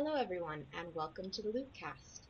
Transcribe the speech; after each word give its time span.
Hello 0.00 0.14
everyone 0.14 0.64
and 0.78 0.94
welcome 0.94 1.28
to 1.28 1.42
the 1.42 1.48
Loopcast. 1.48 2.20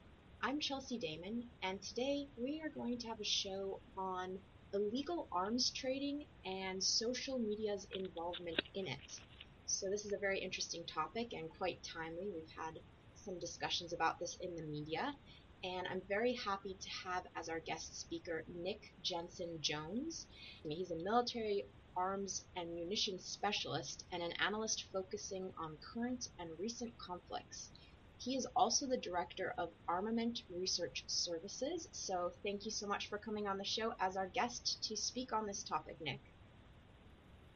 I'm 0.40 0.58
Chelsea 0.58 0.96
Damon 0.96 1.44
and 1.62 1.82
today 1.82 2.26
we 2.38 2.62
are 2.64 2.70
going 2.70 2.96
to 2.96 3.08
have 3.08 3.20
a 3.20 3.24
show 3.24 3.78
on 3.94 4.38
illegal 4.72 5.28
arms 5.30 5.68
trading 5.68 6.24
and 6.46 6.82
social 6.82 7.38
media's 7.38 7.86
involvement 7.94 8.58
in 8.74 8.86
it. 8.86 9.20
So 9.66 9.90
this 9.90 10.06
is 10.06 10.14
a 10.14 10.18
very 10.18 10.38
interesting 10.38 10.82
topic 10.86 11.34
and 11.34 11.50
quite 11.58 11.82
timely. 11.82 12.30
We've 12.34 12.56
had 12.56 12.78
some 13.16 13.38
discussions 13.38 13.92
about 13.92 14.18
this 14.18 14.38
in 14.40 14.56
the 14.56 14.62
media 14.62 15.14
and 15.62 15.86
I'm 15.90 16.00
very 16.08 16.32
happy 16.36 16.74
to 16.80 16.88
have 17.06 17.24
as 17.36 17.50
our 17.50 17.60
guest 17.60 18.00
speaker 18.00 18.44
Nic 18.48 18.80
Jenzen-Jones. 19.04 20.26
He's 20.66 20.90
a 20.90 20.96
military 20.96 21.66
arms 21.98 22.44
and 22.56 22.72
munitions 22.72 23.24
specialist 23.24 24.04
and 24.12 24.22
an 24.22 24.32
analyst 24.46 24.84
focusing 24.92 25.52
on 25.58 25.76
current 25.92 26.28
and 26.38 26.48
recent 26.58 26.96
conflicts. 26.98 27.70
He 28.18 28.36
is 28.36 28.46
also 28.56 28.86
the 28.86 28.96
director 28.96 29.54
of 29.58 29.70
Armament 29.88 30.42
Research 30.48 31.04
Services. 31.08 31.88
So 31.92 32.32
thank 32.42 32.64
you 32.64 32.70
so 32.70 32.86
much 32.86 33.08
for 33.08 33.18
coming 33.18 33.48
on 33.48 33.58
the 33.58 33.64
show 33.64 33.94
as 34.00 34.16
our 34.16 34.28
guest 34.28 34.82
to 34.84 34.96
speak 34.96 35.32
on 35.32 35.46
this 35.46 35.62
topic, 35.62 35.96
Nic. 36.00 36.20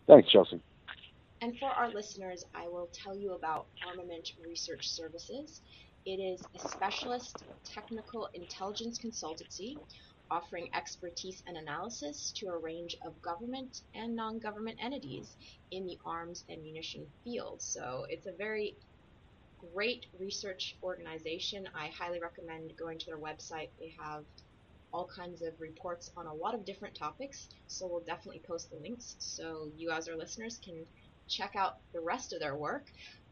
Thanks, 0.07 0.29
Chelsea. 0.31 0.61
And 1.41 1.57
for 1.59 1.71
our 1.71 1.91
listeners, 1.91 2.45
I 2.55 2.69
will 2.69 2.89
tell 2.93 3.17
you 3.17 3.33
about 3.33 3.67
Armament 3.87 4.33
Research 4.45 4.89
Services. 4.89 5.61
It 6.05 6.19
is 6.19 6.43
a 6.55 6.69
specialist 6.69 7.45
technical 7.65 8.29
intelligence 8.35 8.99
consultancy 8.99 9.77
offering 10.33 10.71
expertise 10.75 11.43
and 11.47 11.59
analysis 11.59 12.33
to 12.35 12.47
a 12.47 12.57
range 12.57 12.97
of 13.05 13.21
government 13.21 13.83
and 13.95 14.17
non 14.17 14.39
government 14.39 14.79
entities 14.83 15.37
in 15.71 15.87
the 15.87 15.99
arms 16.07 16.45
and 16.49 16.63
munition 16.63 17.07
field. 17.23 17.61
So 17.61 18.07
it's 18.09 18.27
a 18.27 18.33
very 18.33 18.75
great 19.75 20.07
research 20.19 20.75
organization. 20.83 21.69
I 21.75 21.89
highly 21.89 22.19
recommend 22.19 22.73
going 22.79 22.99
to 23.01 23.07
their 23.07 23.19
website. 23.19 23.69
They 23.79 23.95
have 24.01 24.25
all 24.93 25.07
kinds 25.07 25.43
of 25.43 25.53
reports 25.61 26.11
on 26.17 26.27
a 26.27 26.35
lot 26.35 26.55
of 26.55 26.65
different 26.65 26.95
topics, 26.95 27.49
so 27.67 27.87
we'll 27.87 28.01
definitely 28.01 28.43
post 28.47 28.71
the 28.71 28.77
links 28.77 29.17
so 29.19 29.69
you, 29.77 29.91
as 29.91 30.09
our 30.09 30.17
listeners, 30.17 30.59
can 30.65 30.87
check 31.29 31.53
out 31.57 31.77
the 31.93 32.01
rest 32.01 32.33
of 32.33 32.41
their 32.41 32.57
work. 32.57 32.87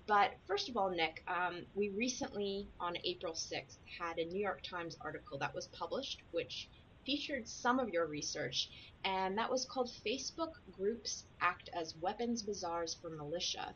But 0.06 0.33
first 0.47 0.69
of 0.69 0.77
all, 0.77 0.91
Nic, 0.91 1.23
um, 1.28 1.62
we 1.75 1.91
recently, 1.91 2.69
on 2.78 2.95
April 3.05 3.33
6th, 3.33 3.77
had 3.98 4.19
a 4.19 4.25
New 4.25 4.41
York 4.41 4.61
Times 4.62 4.97
article 5.01 5.39
that 5.39 5.55
was 5.55 5.69
published, 5.69 6.23
which 6.33 6.69
featured 7.11 7.48
some 7.48 7.80
of 7.80 7.89
your 7.89 8.06
research, 8.06 8.70
and 9.05 9.36
that 9.36 9.50
was 9.50 9.64
called 9.64 9.91
Facebook 10.06 10.53
Groups 10.70 11.25
Act 11.41 11.69
as 11.75 11.97
Weapons 12.00 12.41
Bazaars 12.41 12.94
for 13.03 13.11
Militia. 13.11 13.75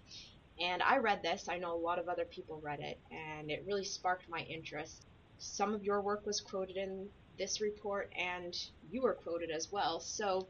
And 0.60 0.80
I 0.80 0.98
read 0.98 1.20
this, 1.20 1.48
I 1.48 1.58
know 1.58 1.74
a 1.74 1.86
lot 1.88 1.98
of 1.98 2.08
other 2.08 2.26
people 2.26 2.60
read 2.62 2.78
it, 2.78 2.96
and 3.10 3.50
it 3.50 3.64
really 3.66 3.84
sparked 3.84 4.28
my 4.28 4.42
interest. 4.42 5.04
Some 5.38 5.74
of 5.74 5.82
your 5.82 6.00
work 6.00 6.24
was 6.24 6.40
quoted 6.40 6.76
in 6.76 7.08
this 7.36 7.60
report, 7.60 8.12
and 8.16 8.56
you 8.88 9.02
were 9.02 9.14
quoted 9.14 9.50
as 9.50 9.72
well. 9.72 9.98
So, 9.98 10.46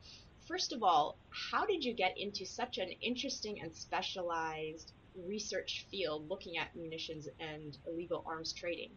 first 0.46 0.74
of 0.74 0.82
all, 0.82 1.16
how 1.30 1.64
did 1.64 1.82
you 1.82 1.94
get 1.94 2.18
into 2.18 2.44
such 2.44 2.76
an 2.76 2.90
interesting 3.00 3.62
and 3.62 3.74
specialized 3.74 4.92
research 5.26 5.86
field 5.90 6.28
looking 6.28 6.58
at 6.58 6.76
munitions 6.76 7.28
and 7.40 7.78
illegal 7.86 8.22
arms 8.26 8.52
trading? 8.52 8.90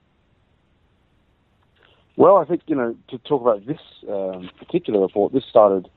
Well, 2.17 2.37
I 2.37 2.45
think, 2.45 2.63
you 2.65 2.75
know, 2.75 2.95
to 3.09 3.19
talk 3.19 3.43
about 3.43 3.65
this 3.67 3.79
um, 4.09 4.49
particular 4.57 4.99
report, 4.99 5.33
this 5.33 5.45
started 5.47 5.87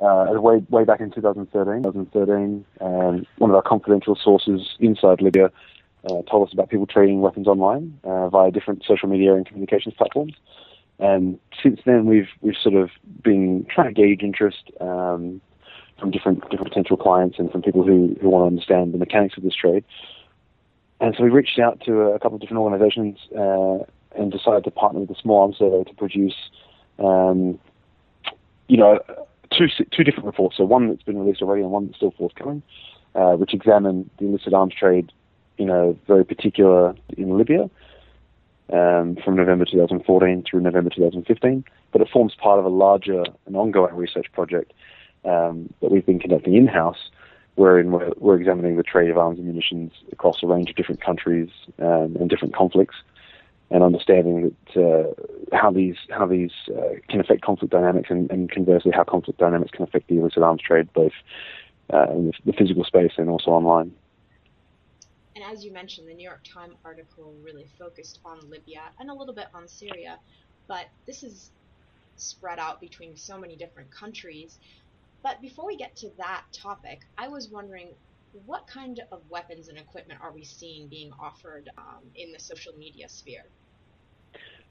uh, 0.00 0.26
way, 0.32 0.62
way 0.68 0.84
back 0.84 1.00
in 1.00 1.10
2013. 1.10 1.82
2013 1.82 2.64
um, 2.82 3.26
one 3.38 3.50
of 3.50 3.56
our 3.56 3.62
confidential 3.62 4.14
sources 4.14 4.76
inside 4.80 5.22
Libya 5.22 5.50
uh, 6.04 6.20
told 6.30 6.46
us 6.46 6.52
about 6.52 6.68
people 6.68 6.86
trading 6.86 7.22
weapons 7.22 7.46
online 7.46 7.98
uh, 8.04 8.28
via 8.28 8.50
different 8.50 8.84
social 8.86 9.08
media 9.08 9.34
and 9.34 9.46
communications 9.46 9.94
platforms. 9.96 10.34
And 10.98 11.38
since 11.62 11.80
then, 11.86 12.04
we've 12.04 12.28
we've 12.42 12.56
sort 12.62 12.74
of 12.74 12.90
been 13.22 13.66
trying 13.74 13.92
to 13.92 13.94
gauge 13.94 14.22
interest 14.22 14.70
um, 14.80 15.40
from 15.98 16.10
different 16.10 16.42
different 16.50 16.68
potential 16.68 16.98
clients 16.98 17.38
and 17.38 17.50
from 17.50 17.62
people 17.62 17.82
who, 17.82 18.14
who 18.20 18.28
want 18.28 18.42
to 18.42 18.46
understand 18.48 18.92
the 18.92 18.98
mechanics 18.98 19.38
of 19.38 19.42
this 19.42 19.54
trade. 19.54 19.84
And 21.00 21.14
so 21.16 21.24
we 21.24 21.30
reached 21.30 21.58
out 21.58 21.80
to 21.86 22.02
a 22.02 22.18
couple 22.18 22.34
of 22.34 22.40
different 22.40 22.60
organizations 22.60 23.18
uh, 23.36 23.84
and 24.16 24.30
decided 24.30 24.64
to 24.64 24.70
partner 24.70 25.00
with 25.00 25.08
the 25.08 25.14
Small 25.20 25.42
Arms 25.42 25.58
Survey 25.58 25.84
to 25.84 25.94
produce, 25.94 26.34
um, 26.98 27.58
you 28.68 28.76
know, 28.76 28.98
two 29.56 29.66
two 29.90 30.04
different 30.04 30.26
reports. 30.26 30.56
So 30.56 30.64
one 30.64 30.88
that's 30.88 31.02
been 31.02 31.18
released 31.18 31.42
already 31.42 31.62
and 31.62 31.70
one 31.70 31.86
that's 31.86 31.96
still 31.96 32.14
forthcoming, 32.16 32.62
uh, 33.14 33.32
which 33.32 33.54
examine 33.54 34.10
the 34.18 34.26
illicit 34.26 34.54
arms 34.54 34.74
trade 34.74 35.12
in 35.58 35.70
a 35.70 35.92
very 36.06 36.24
particular 36.24 36.94
in 37.16 37.36
Libya 37.36 37.70
um, 38.72 39.16
from 39.24 39.36
November 39.36 39.64
2014 39.64 40.44
through 40.48 40.60
November 40.60 40.90
2015. 40.90 41.64
But 41.92 42.00
it 42.00 42.08
forms 42.10 42.34
part 42.34 42.58
of 42.58 42.64
a 42.64 42.70
larger 42.70 43.24
and 43.46 43.56
ongoing 43.56 43.94
research 43.94 44.26
project 44.32 44.72
um, 45.24 45.72
that 45.80 45.90
we've 45.90 46.06
been 46.06 46.18
conducting 46.18 46.54
in 46.54 46.66
house, 46.66 47.10
wherein 47.54 47.92
we're, 47.92 48.12
we're, 48.16 48.40
examining 48.40 48.76
the 48.76 48.82
trade 48.82 49.10
of 49.10 49.18
arms 49.18 49.38
and 49.38 49.46
munitions 49.46 49.92
across 50.10 50.42
a 50.42 50.46
range 50.46 50.70
of 50.70 50.76
different 50.76 51.00
countries 51.00 51.50
um, 51.78 52.16
and 52.18 52.30
different 52.30 52.54
conflicts 52.54 52.96
and 53.72 53.82
understanding 53.82 54.54
that 54.74 54.82
uh, 54.82 55.56
how 55.56 55.72
these 55.72 55.96
how 56.10 56.26
these 56.26 56.52
uh, 56.68 56.94
can 57.08 57.20
affect 57.20 57.42
conflict 57.42 57.72
dynamics, 57.72 58.10
and, 58.10 58.30
and, 58.30 58.50
conversely 58.50 58.92
how 58.94 59.02
conflict 59.02 59.40
dynamics 59.40 59.70
can 59.70 59.82
affect 59.82 60.08
the 60.08 60.18
illicit 60.18 60.42
arms 60.42 60.60
trade, 60.62 60.92
both 60.92 61.12
uh, 61.92 62.10
in 62.10 62.32
the, 62.44 62.52
physical 62.52 62.84
space 62.84 63.12
and 63.16 63.30
also 63.30 63.50
online. 63.50 63.92
And 65.34 65.44
as 65.50 65.64
you 65.64 65.72
mentioned, 65.72 66.06
the 66.06 66.14
New 66.14 66.24
York 66.24 66.44
Times 66.44 66.74
article 66.84 67.34
really 67.42 67.66
focused 67.78 68.20
on 68.24 68.38
Libya 68.50 68.82
and 69.00 69.08
a 69.08 69.14
little 69.14 69.34
bit 69.34 69.46
on 69.54 69.66
Syria, 69.66 70.18
but 70.68 70.86
this 71.06 71.22
is 71.22 71.50
spread 72.16 72.58
out 72.58 72.78
between 72.80 73.16
so 73.16 73.38
many 73.38 73.56
different 73.56 73.90
countries. 73.90 74.58
But 75.22 75.40
before 75.40 75.66
we 75.66 75.76
get 75.76 75.96
to 75.96 76.10
that 76.18 76.44
topic, 76.52 77.00
I 77.16 77.28
was 77.28 77.48
wondering 77.48 77.88
what 78.46 78.66
kind 78.66 79.00
of 79.10 79.20
weapons 79.30 79.68
and 79.68 79.78
equipment 79.78 80.20
are 80.22 80.32
we 80.32 80.44
seeing 80.44 80.88
being 80.88 81.12
offered 81.18 81.70
um, 81.78 82.02
in 82.14 82.32
the 82.32 82.38
social 82.38 82.74
media 82.78 83.08
sphere? 83.08 83.44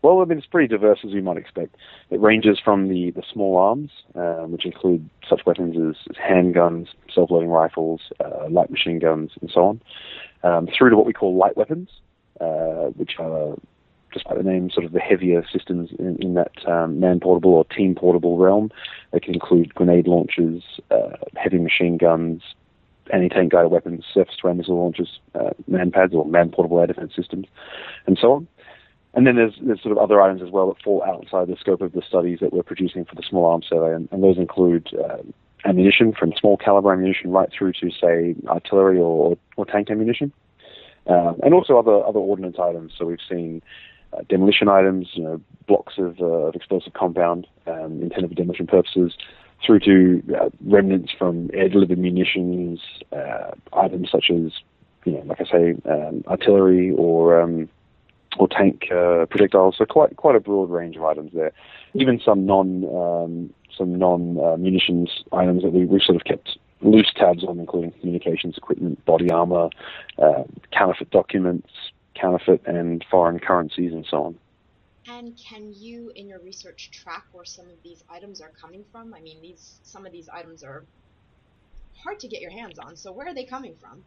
Well, 0.01 0.21
I 0.21 0.25
mean, 0.25 0.39
it's 0.39 0.47
pretty 0.47 0.67
diverse 0.67 0.99
as 1.05 1.11
you 1.11 1.21
might 1.21 1.37
expect. 1.37 1.75
It 2.09 2.19
ranges 2.19 2.59
from 2.63 2.87
the, 2.87 3.11
the 3.11 3.21
small 3.31 3.57
arms, 3.57 3.91
um, 4.15 4.51
which 4.51 4.65
include 4.65 5.07
such 5.29 5.45
weapons 5.45 5.75
as, 5.77 5.95
as 6.09 6.15
handguns, 6.17 6.87
self-loading 7.13 7.49
rifles, 7.49 8.01
uh, 8.19 8.47
light 8.49 8.71
machine 8.71 8.97
guns, 8.97 9.31
and 9.39 9.51
so 9.53 9.61
on, 9.61 9.81
um, 10.43 10.67
through 10.75 10.89
to 10.89 10.97
what 10.97 11.05
we 11.05 11.13
call 11.13 11.37
light 11.37 11.55
weapons, 11.55 11.89
uh, 12.39 12.89
which 12.95 13.13
are, 13.19 13.55
just 14.11 14.25
by 14.25 14.35
the 14.35 14.41
name, 14.41 14.71
sort 14.71 14.85
of 14.85 14.91
the 14.91 14.99
heavier 14.99 15.45
systems 15.53 15.91
in, 15.99 16.17
in 16.19 16.33
that 16.33 16.51
um, 16.67 16.99
man-portable 16.99 17.53
or 17.53 17.65
team-portable 17.65 18.37
realm. 18.37 18.71
They 19.13 19.19
can 19.19 19.35
include 19.35 19.75
grenade 19.75 20.07
launchers, 20.07 20.63
uh, 20.89 21.17
heavy 21.35 21.59
machine 21.59 21.97
guns, 21.97 22.41
anti-tank 23.13 23.51
guided 23.51 23.71
weapons, 23.71 24.03
surface-to-air 24.11 24.55
missile 24.55 24.81
launchers, 24.81 25.19
uh, 25.35 25.51
MANPADS 25.67 26.13
or 26.15 26.25
man-portable 26.25 26.79
air 26.79 26.87
defense 26.87 27.13
systems, 27.15 27.45
and 28.07 28.17
so 28.19 28.31
on. 28.33 28.47
And 29.13 29.27
then 29.27 29.35
there's, 29.35 29.53
there's 29.61 29.81
sort 29.81 29.91
of 29.91 29.97
other 29.97 30.21
items 30.21 30.41
as 30.41 30.49
well 30.49 30.67
that 30.67 30.81
fall 30.81 31.03
outside 31.03 31.47
the 31.47 31.57
scope 31.59 31.81
of 31.81 31.91
the 31.91 32.01
studies 32.01 32.39
that 32.39 32.53
we're 32.53 32.63
producing 32.63 33.03
for 33.03 33.15
the 33.15 33.23
Small 33.29 33.45
Arms 33.45 33.65
Survey, 33.69 33.93
and, 33.93 34.07
and 34.11 34.23
those 34.23 34.37
include 34.37 34.87
uh, 34.93 35.17
ammunition 35.65 36.13
from 36.13 36.31
small 36.39 36.55
caliber 36.57 36.93
ammunition 36.93 37.29
right 37.29 37.49
through 37.51 37.73
to, 37.73 37.91
say, 37.91 38.35
artillery 38.47 38.97
or, 38.97 39.37
or 39.57 39.65
tank 39.65 39.91
ammunition, 39.91 40.31
um, 41.07 41.35
and 41.43 41.53
also 41.53 41.77
other 41.77 42.05
other 42.05 42.19
ordnance 42.19 42.57
items. 42.57 42.93
So 42.97 43.05
we've 43.05 43.19
seen 43.29 43.61
uh, 44.13 44.21
demolition 44.29 44.69
items, 44.69 45.09
you 45.13 45.23
know, 45.23 45.41
blocks 45.67 45.95
of, 45.97 46.19
uh, 46.21 46.25
of 46.25 46.55
explosive 46.55 46.93
compound 46.93 47.47
um, 47.67 48.01
intended 48.01 48.29
for 48.29 48.35
demolition 48.35 48.67
purposes, 48.67 49.13
through 49.65 49.79
to 49.81 50.23
uh, 50.39 50.49
remnants 50.65 51.11
from 51.17 51.49
air 51.53 51.69
delivered 51.69 51.99
munitions, 51.99 52.79
uh, 53.11 53.51
items 53.73 54.09
such 54.09 54.31
as, 54.31 54.53
you 55.05 55.11
know, 55.11 55.23
like 55.25 55.41
I 55.41 55.45
say, 55.45 55.75
um, 55.89 56.23
artillery 56.27 56.91
or 56.91 57.41
um, 57.41 57.69
or 58.37 58.47
tank 58.47 58.87
uh, 58.91 59.25
projectiles. 59.29 59.75
So 59.77 59.85
quite 59.85 60.15
quite 60.15 60.35
a 60.35 60.39
broad 60.39 60.69
range 60.69 60.95
of 60.95 61.03
items 61.03 61.31
there. 61.33 61.51
Even 61.93 62.19
some 62.23 62.45
non 62.45 62.85
um, 62.85 63.53
some 63.77 63.97
non 63.97 64.37
uh, 64.37 64.57
munitions 64.57 65.23
items 65.31 65.63
that 65.63 65.73
we 65.73 65.85
we 65.85 65.99
sort 65.99 66.15
of 66.15 66.23
kept 66.23 66.57
loose 66.81 67.11
tabs 67.15 67.43
on, 67.43 67.59
including 67.59 67.91
communications 67.99 68.57
equipment, 68.57 69.03
body 69.05 69.29
armor, 69.29 69.69
uh, 70.17 70.43
counterfeit 70.71 71.11
documents, 71.11 71.69
counterfeit 72.15 72.61
and 72.65 73.05
foreign 73.09 73.39
currencies, 73.39 73.93
and 73.93 74.05
so 74.09 74.23
on. 74.23 74.35
And 75.07 75.37
can 75.37 75.73
you, 75.75 76.11
in 76.15 76.27
your 76.27 76.39
research, 76.39 76.91
track 76.91 77.25
where 77.31 77.45
some 77.45 77.65
of 77.65 77.83
these 77.83 78.03
items 78.09 78.39
are 78.39 78.51
coming 78.59 78.83
from? 78.91 79.13
I 79.13 79.21
mean, 79.21 79.41
these 79.41 79.79
some 79.83 80.05
of 80.05 80.11
these 80.11 80.29
items 80.29 80.63
are 80.63 80.83
hard 82.03 82.19
to 82.19 82.27
get 82.27 82.41
your 82.41 82.51
hands 82.51 82.79
on. 82.79 82.95
So 82.95 83.11
where 83.11 83.27
are 83.27 83.33
they 83.33 83.45
coming 83.45 83.75
from? 83.79 84.03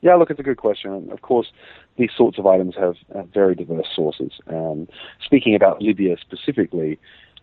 Yeah, 0.00 0.14
look, 0.14 0.30
it's 0.30 0.40
a 0.40 0.44
good 0.44 0.58
question. 0.58 1.08
Of 1.10 1.22
course, 1.22 1.48
these 1.96 2.10
sorts 2.16 2.38
of 2.38 2.46
items 2.46 2.74
have, 2.76 2.94
very 3.32 3.54
diverse 3.54 3.88
sources. 3.94 4.32
Um, 4.46 4.88
speaking 5.24 5.54
about 5.54 5.82
Libya 5.82 6.16
specifically, 6.20 6.98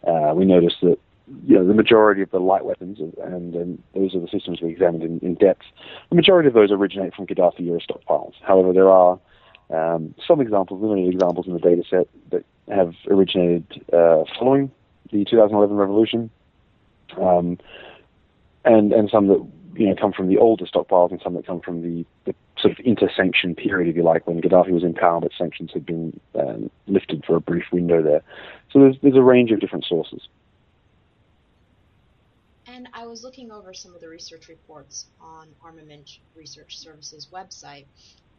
uh, 0.07 0.33
we 0.35 0.45
noticed 0.45 0.77
that 0.81 0.97
you 1.45 1.55
know, 1.55 1.67
the 1.67 1.73
majority 1.73 2.21
of 2.21 2.29
the 2.31 2.39
light 2.39 2.65
weapons, 2.65 2.99
and, 2.99 3.55
and 3.55 3.81
those 3.95 4.13
are 4.13 4.19
the 4.19 4.27
systems 4.27 4.61
we 4.61 4.69
examined 4.69 5.03
in, 5.03 5.19
in, 5.19 5.35
depth, 5.35 5.63
the 6.09 6.15
majority 6.15 6.47
of 6.47 6.53
those 6.53 6.71
originate 6.71 7.15
from 7.15 7.25
Gaddafi 7.25 7.61
era 7.61 7.79
stockpiles. 7.79 8.33
However, 8.41 8.73
there 8.73 8.89
are 8.89 9.19
um, 9.71 10.13
some 10.25 10.39
examples, 10.39 10.81
limited 10.81 11.13
examples 11.13 11.47
in 11.47 11.53
the 11.53 11.59
data 11.59 11.83
set 11.89 12.07
that 12.29 12.45
have 12.73 12.93
originated 13.09 13.65
uh, 13.91 14.23
following 14.37 14.71
the 15.11 15.25
2011 15.25 15.75
revolution, 15.75 16.29
um, 17.19 17.57
and, 18.63 18.93
and 18.93 19.09
some 19.09 19.27
that 19.27 19.45
you 19.75 19.87
know 19.87 19.95
come 19.95 20.13
from 20.13 20.27
the 20.27 20.37
older 20.37 20.65
stockpiles 20.65 21.11
and 21.11 21.21
some 21.21 21.33
that 21.35 21.45
come 21.45 21.61
from 21.61 21.81
the, 21.81 22.05
the 22.25 22.35
sort 22.59 22.71
of 22.71 22.85
inter-sanction 22.85 23.55
period, 23.55 23.89
if 23.89 23.95
you 23.95 24.03
like, 24.03 24.27
when 24.27 24.41
Gaddafi 24.41 24.71
was 24.71 24.83
in 24.83 24.93
power, 24.93 25.19
but 25.19 25.31
sanctions 25.37 25.71
had 25.73 25.85
been 25.85 26.19
um, 26.39 26.69
lifted 26.87 27.23
for 27.25 27.35
a 27.35 27.41
brief 27.41 27.65
window 27.71 28.01
there. 28.01 28.21
So 28.71 28.79
there's 28.79 28.97
there's 29.01 29.15
a 29.15 29.23
range 29.23 29.51
of 29.51 29.59
different 29.59 29.85
sources. 29.85 30.27
And 32.67 32.89
I 32.93 33.05
was 33.05 33.23
looking 33.23 33.51
over 33.51 33.73
some 33.73 33.93
of 33.95 34.01
the 34.01 34.09
research 34.09 34.47
reports 34.49 35.05
on 35.21 35.47
Armament 35.63 36.19
Research 36.35 36.77
Services 36.77 37.27
website. 37.31 37.85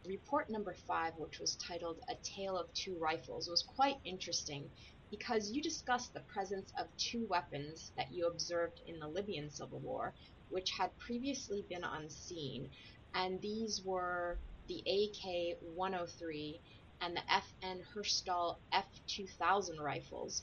Report 0.06 0.50
number 0.50 0.74
five, 0.86 1.14
which 1.16 1.38
was 1.40 1.56
titled 1.56 1.98
A 2.08 2.14
Tale 2.22 2.56
of 2.58 2.72
Two 2.74 2.96
Rifles, 3.00 3.48
was 3.48 3.62
quite 3.62 3.96
interesting 4.04 4.64
because 5.10 5.50
you 5.52 5.62
discussed 5.62 6.12
the 6.12 6.20
presence 6.20 6.72
of 6.78 6.86
two 6.96 7.26
weapons 7.28 7.92
that 7.96 8.12
you 8.12 8.26
observed 8.26 8.80
in 8.86 8.98
the 8.98 9.06
Libyan 9.06 9.50
civil 9.50 9.78
war, 9.78 10.12
which 10.50 10.70
had 10.70 10.96
previously 10.98 11.64
been 11.68 11.84
unseen, 11.84 12.68
and 13.14 13.40
these 13.40 13.82
were 13.84 14.38
the 14.68 14.82
AK 14.86 15.58
103 15.74 16.60
and 17.00 17.16
the 17.16 17.20
FN 17.30 17.80
Herstal 17.94 18.56
F2000 18.72 19.80
rifles. 19.80 20.42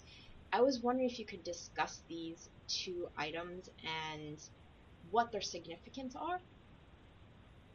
I 0.51 0.61
was 0.61 0.79
wondering 0.81 1.09
if 1.09 1.17
you 1.19 1.25
could 1.25 1.43
discuss 1.43 2.01
these 2.07 2.49
two 2.67 3.07
items 3.17 3.69
and 3.83 4.37
what 5.11 5.31
their 5.31 5.41
significance 5.41 6.15
are. 6.15 6.39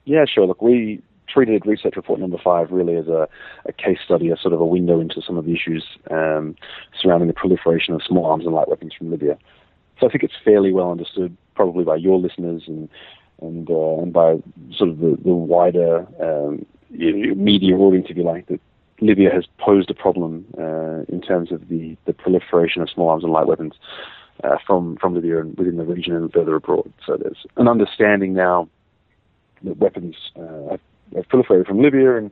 Yeah, 0.04 0.24
sure. 0.32 0.46
Look, 0.46 0.62
we 0.62 1.02
treated 1.28 1.66
research 1.66 1.94
report 1.96 2.20
number 2.20 2.38
five 2.42 2.70
really 2.70 2.96
as 2.96 3.08
a, 3.08 3.28
a 3.66 3.72
case 3.72 3.98
study, 4.04 4.30
a 4.30 4.36
sort 4.36 4.54
of 4.54 4.60
a 4.60 4.66
window 4.66 5.00
into 5.00 5.20
some 5.20 5.36
of 5.36 5.44
the 5.44 5.52
issues 5.52 5.84
um, 6.10 6.56
surrounding 7.00 7.28
the 7.28 7.34
proliferation 7.34 7.94
of 7.94 8.02
small 8.02 8.26
arms 8.26 8.46
and 8.46 8.54
light 8.54 8.68
weapons 8.68 8.94
from 8.96 9.10
Libya. 9.10 9.38
So 10.00 10.06
I 10.06 10.10
think 10.10 10.24
it's 10.24 10.34
fairly 10.44 10.72
well 10.72 10.90
understood, 10.90 11.36
probably 11.58 11.84
by 11.84 11.96
your 11.96 12.18
listeners 12.18 12.62
and 12.68 12.88
and 13.42 13.68
uh, 13.70 14.02
and 14.02 14.12
by 14.12 14.36
sort 14.76 14.90
of 14.90 14.98
the, 14.98 15.18
the 15.24 15.34
wider 15.34 16.06
um, 16.22 16.64
media 16.90 17.76
audience, 17.76 18.06
if 18.08 18.16
you 18.16 18.22
like, 18.22 18.46
that 18.46 18.60
Libya 19.00 19.30
has 19.32 19.44
posed 19.58 19.90
a 19.90 19.94
problem 19.94 20.46
uh, 20.56 21.02
in 21.12 21.20
terms 21.20 21.52
of 21.52 21.68
the, 21.68 21.96
the 22.06 22.12
proliferation 22.12 22.82
of 22.82 22.88
small 22.90 23.10
arms 23.10 23.24
and 23.24 23.32
light 23.32 23.46
weapons 23.46 23.74
uh, 24.44 24.56
from 24.66 24.96
from 25.00 25.14
Libya 25.14 25.40
and 25.40 25.56
within 25.58 25.76
the 25.76 25.84
region 25.84 26.14
and 26.14 26.32
further 26.32 26.54
abroad. 26.54 26.92
So 27.04 27.16
there's 27.16 27.44
an 27.56 27.68
understanding 27.68 28.34
now 28.34 28.68
that 29.64 29.78
weapons 29.78 30.14
uh, 30.36 30.70
have, 30.70 30.80
have, 31.16 31.28
proliferated 31.28 31.66
from 31.66 31.82
Libya 31.82 32.16
and, 32.16 32.30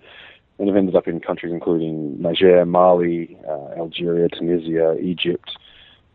and 0.58 0.68
have 0.68 0.76
ended 0.76 0.94
up 0.94 1.08
in 1.08 1.18
countries 1.20 1.52
including 1.52 2.20
Niger, 2.22 2.64
Mali, 2.64 3.36
uh, 3.48 3.80
Algeria, 3.80 4.28
Tunisia, 4.28 4.96
Egypt, 5.00 5.50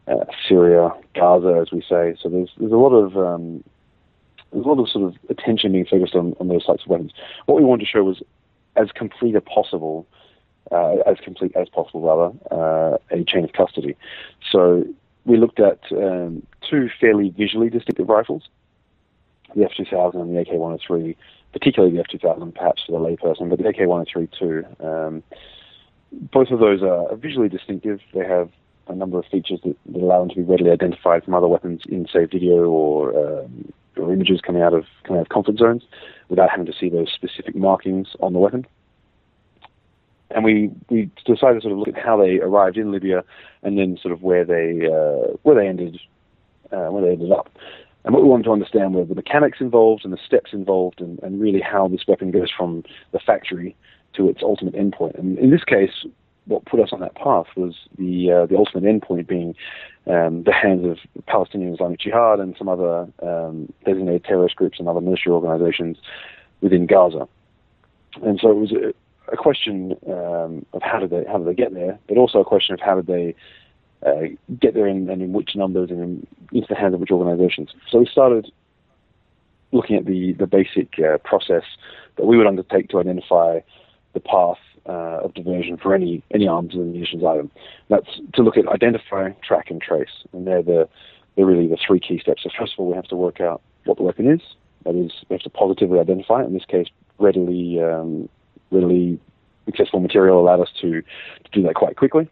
uh, 0.07 0.25
Syria, 0.47 0.91
Gaza, 1.15 1.59
as 1.61 1.71
we 1.71 1.81
say. 1.81 2.15
So 2.21 2.29
there's 2.29 2.49
there's 2.57 2.71
a 2.71 2.77
lot 2.77 2.93
of 2.93 3.17
um, 3.17 3.63
there's 4.51 4.65
a 4.65 4.67
lot 4.67 4.79
of 4.79 4.89
sort 4.89 5.05
of 5.05 5.15
attention 5.29 5.71
being 5.71 5.85
focused 5.85 6.15
on, 6.15 6.35
on 6.39 6.47
those 6.47 6.65
types 6.65 6.83
of 6.83 6.89
weapons. 6.89 7.11
What 7.45 7.57
we 7.57 7.63
wanted 7.63 7.85
to 7.85 7.91
show 7.91 8.03
was 8.03 8.21
as 8.75 8.89
complete 8.93 9.35
as 9.35 9.43
possible, 9.43 10.07
uh, 10.71 10.97
as 11.05 11.17
complete 11.23 11.55
as 11.55 11.69
possible 11.69 12.01
rather, 12.01 12.37
uh, 12.51 12.97
a 13.11 13.23
chain 13.23 13.43
of 13.43 13.53
custody. 13.53 13.95
So 14.51 14.85
we 15.25 15.37
looked 15.37 15.59
at 15.59 15.79
um, 15.91 16.45
two 16.69 16.89
fairly 16.99 17.29
visually 17.29 17.69
distinctive 17.69 18.09
rifles, 18.09 18.43
the 19.55 19.63
F2000 19.63 20.15
and 20.15 20.35
the 20.35 20.41
AK-103, 20.41 21.15
particularly 21.53 21.95
the 21.95 22.03
F2000 22.03 22.55
perhaps 22.55 22.83
for 22.85 22.91
the 22.93 23.05
layperson, 23.05 23.49
but 23.49 23.59
the 23.59 23.67
AK-103 23.67 24.29
too. 24.37 24.65
Um, 24.79 25.23
both 26.11 26.49
of 26.49 26.59
those 26.59 26.81
are 26.81 27.15
visually 27.15 27.49
distinctive. 27.49 28.01
They 28.13 28.25
have 28.25 28.49
a 28.91 28.95
number 28.95 29.19
of 29.19 29.25
features 29.25 29.59
that, 29.63 29.75
that, 29.87 30.01
allow 30.01 30.19
them 30.19 30.29
to 30.29 30.35
be 30.35 30.41
readily 30.41 30.71
identified 30.71 31.23
from 31.23 31.33
other 31.33 31.47
weapons 31.47 31.81
in, 31.89 32.07
say, 32.11 32.25
video 32.25 32.65
or, 32.69 33.17
um, 33.17 33.71
or 33.97 34.13
images 34.13 34.41
coming 34.41 34.61
out 34.61 34.73
of 34.73 34.85
coming 35.03 35.19
out 35.19 35.25
of 35.25 35.29
conflict 35.29 35.59
zones, 35.59 35.83
without 36.29 36.49
having 36.49 36.65
to 36.65 36.73
see 36.73 36.89
those 36.89 37.11
specific 37.11 37.55
markings 37.55 38.09
on 38.19 38.33
the 38.33 38.39
weapon 38.39 38.65
and 40.35 40.43
we 40.43 40.71
we 40.89 41.09
decided 41.25 41.55
to 41.55 41.61
sort 41.61 41.73
of 41.73 41.79
look 41.79 41.87
at 41.87 41.97
how 41.97 42.17
they 42.17 42.39
arrived 42.39 42.77
in 42.77 42.91
Libya, 42.91 43.23
and 43.63 43.77
then 43.77 43.97
sort 44.01 44.13
of 44.13 44.21
where 44.23 44.45
they 44.45 44.87
uh, 44.87 45.33
where 45.43 45.55
they 45.55 45.67
ended 45.67 45.99
uh, 46.71 46.87
where 46.87 47.03
they 47.03 47.11
ended 47.11 47.31
up. 47.31 47.49
And 48.03 48.15
what 48.15 48.23
we 48.23 48.29
wanted 48.29 48.43
to 48.45 48.51
understand 48.51 48.95
were 48.95 49.05
the 49.05 49.13
mechanics 49.13 49.59
involved 49.61 50.03
and 50.03 50.13
the 50.13 50.17
steps 50.25 50.53
involved, 50.53 51.01
and, 51.01 51.19
and 51.19 51.39
really 51.39 51.61
how 51.61 51.87
this 51.87 52.01
weapon 52.07 52.31
goes 52.31 52.49
from 52.55 52.83
the 53.11 53.19
factory 53.19 53.75
to 54.13 54.27
its 54.27 54.41
ultimate 54.41 54.73
endpoint. 54.73 55.17
And 55.19 55.37
in 55.37 55.51
this 55.51 55.63
case, 55.63 56.05
what 56.51 56.65
put 56.65 56.79
us 56.79 56.89
on 56.91 56.99
that 56.99 57.15
path 57.15 57.47
was 57.55 57.75
the 57.97 58.31
uh, 58.31 58.45
the 58.45 58.57
ultimate 58.57 58.83
endpoint 58.83 59.27
being 59.27 59.55
um, 60.07 60.43
the 60.43 60.53
hands 60.53 60.85
of 60.85 60.97
Palestinian 61.25 61.73
Islamic 61.73 61.99
Jihad 61.99 62.39
and 62.39 62.55
some 62.57 62.69
other 62.69 63.07
um, 63.23 63.71
designated 63.85 64.23
terrorist 64.25 64.55
groups 64.55 64.77
and 64.79 64.87
other 64.87 65.01
military 65.01 65.33
organizations 65.33 65.97
within 66.61 66.85
Gaza. 66.85 67.27
And 68.21 68.39
so 68.39 68.51
it 68.51 68.55
was 68.55 68.73
a 69.31 69.37
question 69.37 69.95
um, 70.07 70.65
of 70.73 70.81
how 70.81 70.99
did 70.99 71.09
they 71.09 71.23
how 71.25 71.37
did 71.37 71.47
they 71.47 71.53
get 71.53 71.73
there, 71.73 71.97
but 72.07 72.17
also 72.17 72.39
a 72.39 72.45
question 72.45 72.73
of 72.73 72.81
how 72.81 72.95
did 72.95 73.07
they 73.07 73.35
uh, 74.05 74.35
get 74.59 74.73
there 74.73 74.87
in, 74.87 75.09
and 75.09 75.21
in 75.21 75.33
which 75.33 75.55
numbers 75.55 75.89
and 75.89 76.01
in, 76.01 76.27
into 76.51 76.67
the 76.67 76.75
hands 76.75 76.93
of 76.93 76.99
which 76.99 77.11
organizations. 77.11 77.69
So 77.89 77.99
we 77.99 78.05
started 78.05 78.51
looking 79.71 79.95
at 79.95 80.05
the 80.05 80.33
the 80.33 80.47
basic 80.47 80.99
uh, 80.99 81.17
process 81.19 81.63
that 82.17 82.25
we 82.25 82.37
would 82.37 82.47
undertake 82.47 82.89
to 82.89 82.99
identify 82.99 83.59
the 84.13 84.19
path 84.19 84.57
uh, 84.87 85.19
of 85.23 85.33
diversion 85.33 85.77
for 85.77 85.93
any 85.93 86.23
any 86.33 86.47
arms 86.47 86.73
and 86.73 86.91
munitions 86.93 87.23
item. 87.23 87.51
That's 87.89 88.19
to 88.33 88.41
look 88.41 88.57
at 88.57 88.67
identify, 88.67 89.31
track, 89.43 89.69
and 89.69 89.81
trace, 89.81 90.25
and 90.33 90.45
they're 90.47 90.63
the 90.63 90.89
they're 91.35 91.45
really 91.45 91.67
the 91.67 91.77
three 91.85 91.99
key 91.99 92.19
steps. 92.19 92.43
So 92.43 92.49
first 92.57 92.73
of 92.73 92.79
all, 92.79 92.89
we 92.89 92.95
have 92.95 93.07
to 93.07 93.15
work 93.15 93.39
out 93.39 93.61
what 93.85 93.97
the 93.97 94.03
weapon 94.03 94.29
is. 94.29 94.41
That 94.85 94.95
is, 94.95 95.11
we 95.29 95.35
have 95.35 95.41
to 95.43 95.49
positively 95.49 95.99
identify 95.99 96.41
it. 96.41 96.47
In 96.47 96.53
this 96.53 96.65
case, 96.65 96.87
readily 97.19 97.81
um, 97.81 98.27
readily 98.71 99.19
accessible 99.67 99.99
material 99.99 100.39
allowed 100.39 100.61
us 100.61 100.69
to, 100.81 101.01
to 101.01 101.51
do 101.51 101.61
that 101.63 101.75
quite 101.75 101.97
quickly. 101.97 102.29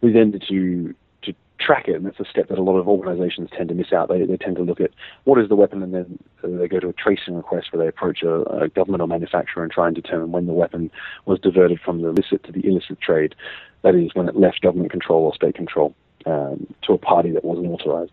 We 0.00 0.12
then 0.12 0.32
to 0.32 0.38
to 0.38 0.94
track 1.58 1.88
it, 1.88 1.94
and 1.94 2.06
that's 2.06 2.20
a 2.20 2.24
step 2.24 2.48
that 2.48 2.58
a 2.58 2.62
lot 2.62 2.78
of 2.78 2.88
organisations 2.88 3.50
tend 3.56 3.68
to 3.68 3.74
miss 3.74 3.92
out. 3.92 4.08
They, 4.08 4.24
they 4.24 4.36
tend 4.36 4.56
to 4.56 4.62
look 4.62 4.80
at 4.80 4.90
what 5.24 5.40
is 5.40 5.48
the 5.48 5.56
weapon, 5.56 5.82
and 5.82 5.94
then 5.94 6.18
they 6.42 6.68
go 6.68 6.80
to 6.80 6.88
a 6.88 6.92
tracing 6.92 7.34
request 7.36 7.72
where 7.72 7.82
they 7.82 7.88
approach 7.88 8.22
a, 8.22 8.42
a 8.42 8.68
government 8.68 9.02
or 9.02 9.08
manufacturer 9.08 9.62
and 9.62 9.72
try 9.72 9.86
and 9.86 9.96
determine 9.96 10.32
when 10.32 10.46
the 10.46 10.52
weapon 10.52 10.90
was 11.26 11.38
diverted 11.40 11.80
from 11.80 12.02
the 12.02 12.08
illicit 12.08 12.44
to 12.44 12.52
the 12.52 12.66
illicit 12.66 13.00
trade. 13.00 13.34
That 13.82 13.94
is, 13.94 14.10
when 14.14 14.28
it 14.28 14.36
left 14.36 14.60
government 14.60 14.90
control 14.90 15.24
or 15.24 15.34
state 15.34 15.54
control 15.54 15.94
um, 16.26 16.66
to 16.82 16.92
a 16.92 16.98
party 16.98 17.30
that 17.32 17.44
wasn't 17.44 17.68
authorised 17.68 18.12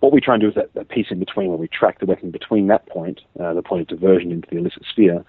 what 0.00 0.12
we 0.12 0.20
try 0.20 0.34
and 0.34 0.40
do 0.40 0.48
is 0.48 0.54
that, 0.54 0.72
that, 0.74 0.88
piece 0.88 1.06
in 1.10 1.18
between 1.18 1.48
where 1.48 1.58
we 1.58 1.68
track 1.68 1.98
the 1.98 2.06
weapon 2.06 2.30
between 2.30 2.68
that 2.68 2.86
point, 2.86 3.20
uh, 3.40 3.52
the 3.54 3.62
point 3.62 3.82
of 3.82 3.88
diversion 3.88 4.30
into 4.30 4.48
the 4.50 4.56
illicit 4.56 4.84
sphere, 4.90 5.24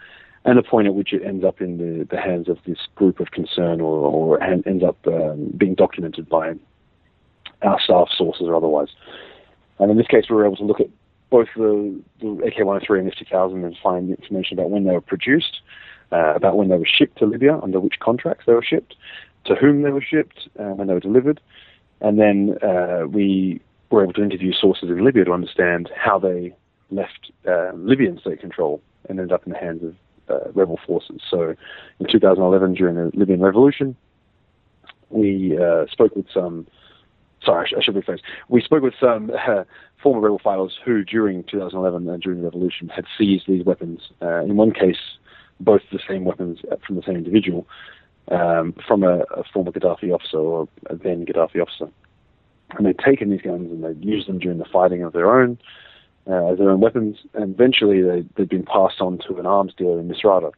and 0.45 0.57
the 0.57 0.63
point 0.63 0.88
at 0.88 0.95
which 0.95 1.12
it 1.12 1.24
ends 1.24 1.43
up 1.43 1.62
in 1.62 1.77
the, 1.77 2.05
the 2.05 2.21
hands 2.21 2.48
of 2.48 2.57
this 2.65 2.77
group 2.95 3.19
of 3.19 3.31
concern 3.31 3.81
or, 3.81 3.98
or 3.98 4.43
ends 4.43 4.83
up 4.83 4.98
um, 5.07 5.53
being 5.57 5.75
documented 5.75 6.29
by 6.29 6.53
our 7.61 7.79
staff 7.79 8.09
sources 8.15 8.47
or 8.47 8.55
otherwise. 8.55 8.89
And 9.79 9.91
in 9.91 9.97
this 9.97 10.07
case, 10.07 10.25
we 10.29 10.35
were 10.35 10.45
able 10.45 10.57
to 10.57 10.63
look 10.63 10.79
at 10.79 10.87
both 11.29 11.47
the, 11.55 12.01
the 12.21 12.27
AK-103 12.45 12.99
and 12.99 13.13
F2000 13.13 13.65
and 13.65 13.77
find 13.81 14.09
information 14.09 14.57
about 14.57 14.71
when 14.71 14.83
they 14.83 14.91
were 14.91 15.01
produced, 15.01 15.61
uh, 16.11 16.33
about 16.35 16.57
when 16.57 16.69
they 16.69 16.77
were 16.77 16.87
shipped 16.87 17.17
to 17.19 17.25
Libya, 17.25 17.59
under 17.61 17.79
which 17.79 17.99
contracts 17.99 18.45
they 18.45 18.53
were 18.53 18.63
shipped, 18.63 18.95
to 19.45 19.55
whom 19.55 19.83
they 19.83 19.91
were 19.91 20.01
shipped, 20.01 20.49
uh, 20.59 20.73
when 20.73 20.87
they 20.87 20.93
were 20.93 20.99
delivered. 20.99 21.39
And 22.01 22.19
then 22.19 22.57
uh, 22.61 23.05
we 23.07 23.61
were 23.89 24.03
able 24.03 24.13
to 24.13 24.23
interview 24.23 24.53
sources 24.53 24.89
in 24.89 25.03
Libya 25.03 25.25
to 25.25 25.33
understand 25.33 25.89
how 25.95 26.19
they 26.19 26.53
left 26.91 27.31
uh, 27.47 27.71
Libyan 27.73 28.19
state 28.19 28.39
control 28.39 28.81
and 29.07 29.19
ended 29.19 29.31
up 29.31 29.45
in 29.45 29.53
the 29.53 29.59
hands 29.59 29.83
of 29.83 29.95
uh, 30.29 30.51
rebel 30.53 30.79
forces. 30.85 31.21
So 31.29 31.55
in 31.99 32.07
2011, 32.07 32.73
during 32.73 32.95
the 32.95 33.11
Libyan 33.13 33.41
revolution, 33.41 33.95
we 35.09 35.57
uh, 35.57 35.85
spoke 35.91 36.15
with 36.15 36.27
some 36.33 36.67
sorry, 37.43 37.72
I 37.75 37.81
should 37.81 37.96
rephrase. 37.96 38.19
We 38.48 38.62
spoke 38.62 38.84
with 38.84 38.93
some 39.00 39.31
uh, 39.31 39.63
former 40.01 40.22
rebel 40.22 40.39
fighters 40.43 40.77
who, 40.84 41.03
during 41.03 41.43
2011 41.43 42.10
and 42.10 42.22
during 42.22 42.39
the 42.39 42.46
revolution, 42.46 42.89
had 42.89 43.05
seized 43.17 43.48
these 43.48 43.65
weapons. 43.65 44.01
Uh, 44.22 44.41
in 44.43 44.55
one 44.55 44.72
case, 44.72 45.17
both 45.60 45.81
the 45.91 46.00
same 46.08 46.25
weapons 46.25 46.60
from 46.86 46.96
the 46.96 47.01
same 47.03 47.17
individual, 47.17 47.67
um, 48.31 48.74
from 48.88 49.03
a, 49.03 49.19
a, 49.36 49.43
former 49.51 49.72
Gaddafi 49.72 50.13
officer 50.13 50.38
or 50.38 50.67
a 50.89 50.96
then 50.96 51.25
Gaddafi 51.25 51.62
officer. 51.62 51.89
And 52.77 52.86
they'd 52.86 53.00
taken 53.00 53.29
these 53.29 53.41
guns 53.41 53.72
and 53.72 53.84
they'd 53.84 54.05
used 54.05 54.27
them 54.27 54.39
during 54.39 54.60
the 54.60 54.65
fighting 54.65 55.03
of 55.03 55.13
their 55.13 55.41
own, 55.41 55.58
uh, 56.27 56.55
their 56.55 56.69
own 56.69 56.79
weapons, 56.79 57.17
and 57.34 57.55
eventually 57.55 58.01
they, 58.01 58.24
they'd 58.36 58.50
been 58.50 58.65
passed 58.65 59.01
on 59.01 59.17
to 59.27 59.38
an 59.38 59.46
arms 59.46 59.74
dealer 59.75 60.00
in 60.00 60.08
Misrata. 60.08 60.51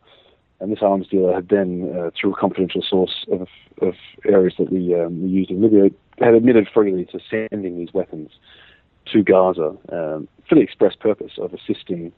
And 0.62 0.72
this 0.72 0.84
arms 0.84 1.08
dealer 1.08 1.34
had 1.34 1.50
then, 1.50 1.92
uh, 1.98 2.12
through 2.16 2.34
a 2.34 2.40
confidential 2.40 2.84
source 2.88 3.26
of, 3.32 3.48
of 3.82 3.96
ARES 4.26 4.54
that 4.60 4.72
we, 4.72 4.94
um, 4.94 5.24
we 5.24 5.30
used 5.30 5.50
in 5.50 5.60
Libya, 5.60 5.90
had 6.20 6.36
admitted 6.36 6.68
freely 6.72 7.06
to 7.06 7.20
sending 7.32 7.80
these 7.80 7.92
weapons 7.96 8.30
to 9.12 9.24
Gaza 9.24 9.76
um, 9.92 10.28
for 10.48 10.54
the 10.54 10.62
express 10.62 10.96
purpose 10.96 11.32
of 11.40 11.52
assisting 11.56 12.12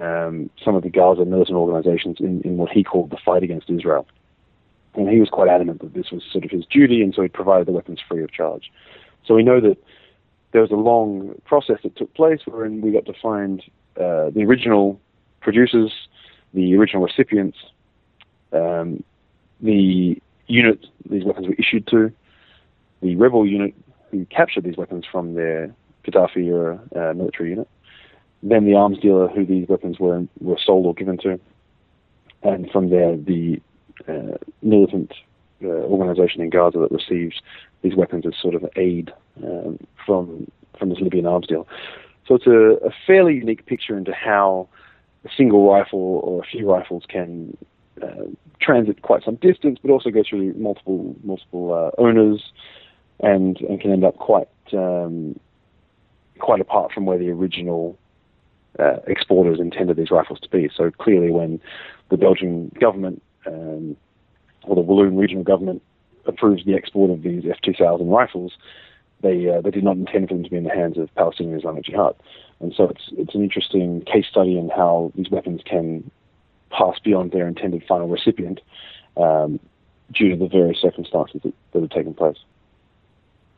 um, 0.00 0.50
some 0.62 0.74
of 0.74 0.82
the 0.82 0.90
Gaza 0.90 1.24
militant 1.24 1.56
organizations 1.56 2.18
in, 2.20 2.42
in 2.42 2.58
what 2.58 2.70
he 2.70 2.84
called 2.84 3.08
the 3.08 3.16
fight 3.24 3.42
against 3.42 3.70
Israel. 3.70 4.06
And 4.94 5.08
he 5.08 5.18
was 5.18 5.30
quite 5.30 5.48
adamant 5.48 5.80
that 5.80 5.94
this 5.94 6.10
was 6.12 6.22
sort 6.30 6.44
of 6.44 6.50
his 6.50 6.66
duty, 6.66 7.00
and 7.02 7.14
so 7.14 7.22
he 7.22 7.28
provided 7.28 7.66
the 7.66 7.72
weapons 7.72 8.00
free 8.06 8.22
of 8.22 8.30
charge. 8.30 8.70
So 9.24 9.34
we 9.34 9.42
know 9.42 9.60
that 9.62 9.78
there 10.52 10.60
was 10.60 10.70
a 10.70 10.76
long 10.76 11.40
process 11.46 11.78
that 11.84 11.96
took 11.96 12.12
place 12.12 12.40
wherein 12.44 12.82
we 12.82 12.92
got 12.92 13.06
to 13.06 13.14
find 13.14 13.62
uh, 13.96 14.28
the 14.28 14.44
original 14.44 15.00
producers, 15.40 15.92
the 16.52 16.74
original 16.76 17.02
recipients, 17.02 17.56
um, 18.52 19.02
the 19.60 20.20
unit 20.46 20.86
these 21.08 21.24
weapons 21.24 21.46
were 21.46 21.54
issued 21.54 21.86
to, 21.88 22.12
the 23.02 23.16
rebel 23.16 23.46
unit 23.46 23.74
who 24.10 24.24
captured 24.26 24.64
these 24.64 24.76
weapons 24.76 25.04
from 25.10 25.34
their 25.34 25.74
Gaddafi 26.04 26.46
era 26.46 26.80
uh, 26.96 27.14
military 27.14 27.50
unit, 27.50 27.68
then 28.42 28.64
the 28.64 28.74
arms 28.74 28.98
dealer 28.98 29.28
who 29.28 29.44
these 29.44 29.68
weapons 29.68 29.98
were 29.98 30.24
were 30.40 30.58
sold 30.64 30.86
or 30.86 30.94
given 30.94 31.18
to, 31.18 31.38
and 32.42 32.70
from 32.70 32.90
there 32.90 33.16
the 33.16 33.60
uh, 34.08 34.36
militant 34.62 35.12
uh, 35.62 35.66
organization 35.66 36.40
in 36.40 36.50
Gaza 36.50 36.78
that 36.78 36.92
receives 36.92 37.40
these 37.82 37.94
weapons 37.94 38.24
as 38.26 38.34
sort 38.40 38.54
of 38.54 38.64
aid 38.76 39.12
um, 39.44 39.78
from 40.06 40.50
from 40.78 40.90
this 40.90 41.00
Libyan 41.00 41.26
arms 41.26 41.46
deal. 41.46 41.66
So 42.26 42.34
it's 42.36 42.46
a, 42.46 42.86
a, 42.86 42.90
fairly 43.06 43.34
unique 43.34 43.66
picture 43.66 43.96
into 43.96 44.12
how 44.12 44.68
a 45.24 45.28
single 45.36 45.68
rifle 45.68 46.20
or 46.22 46.42
a 46.42 46.46
few 46.46 46.70
rifles 46.70 47.04
can 47.08 47.56
transit 48.60 49.02
quite 49.02 49.24
some 49.24 49.36
distance, 49.36 49.78
but 49.82 49.90
also 49.90 50.10
go 50.10 50.22
through 50.28 50.54
multiple 50.54 51.16
multiple 51.22 51.72
uh, 51.72 52.00
owners, 52.00 52.52
and 53.20 53.60
and 53.60 53.80
can 53.80 53.92
end 53.92 54.04
up 54.04 54.16
quite 54.16 54.48
um, 54.72 55.38
quite 56.38 56.60
apart 56.60 56.92
from 56.92 57.06
where 57.06 57.18
the 57.18 57.30
original 57.30 57.98
uh, 58.78 58.96
exporters 59.06 59.60
intended 59.60 59.96
these 59.96 60.10
rifles 60.10 60.40
to 60.40 60.48
be. 60.48 60.68
So 60.74 60.90
clearly, 60.90 61.30
when 61.30 61.60
the 62.10 62.16
Belgian 62.16 62.70
government 62.80 63.22
um, 63.46 63.96
or 64.64 64.74
the 64.74 64.82
Walloon 64.82 65.16
regional 65.16 65.44
government 65.44 65.82
approves 66.26 66.64
the 66.64 66.74
export 66.74 67.10
of 67.10 67.22
these 67.22 67.44
F2000 67.44 68.10
rifles, 68.10 68.52
they 69.22 69.48
uh, 69.48 69.60
they 69.60 69.70
did 69.70 69.84
not 69.84 69.96
intend 69.96 70.28
for 70.28 70.34
them 70.34 70.44
to 70.44 70.50
be 70.50 70.56
in 70.56 70.64
the 70.64 70.70
hands 70.70 70.98
of 70.98 71.12
Palestinian 71.14 71.58
Islamic 71.58 71.84
Jihad. 71.84 72.14
And 72.60 72.72
so 72.76 72.84
it's 72.88 73.10
it's 73.12 73.34
an 73.34 73.42
interesting 73.42 74.02
case 74.02 74.26
study 74.30 74.58
in 74.58 74.68
how 74.68 75.12
these 75.14 75.30
weapons 75.30 75.62
can 75.64 76.10
pass 76.70 76.98
beyond 77.04 77.32
their 77.32 77.48
intended 77.48 77.84
final 77.88 78.08
recipient 78.08 78.60
um, 79.16 79.60
due 80.12 80.30
to 80.30 80.36
the 80.36 80.48
various 80.48 80.80
circumstances 80.80 81.40
that, 81.42 81.52
that 81.72 81.80
have 81.80 81.90
taken 81.90 82.14
place. 82.14 82.38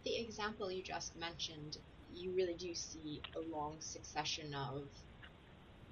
The 0.05 0.17
example 0.17 0.71
you 0.71 0.83
just 0.83 1.19
mentioned, 1.19 1.79
you 2.15 2.31
really 2.33 2.55
do 2.55 2.75
see 2.75 3.21
a 3.37 3.55
long 3.55 3.77
succession 3.79 4.55
of 4.55 4.83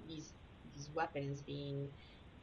these 0.07 0.33
these 0.75 0.89
weapons 0.95 1.41
being 1.41 1.89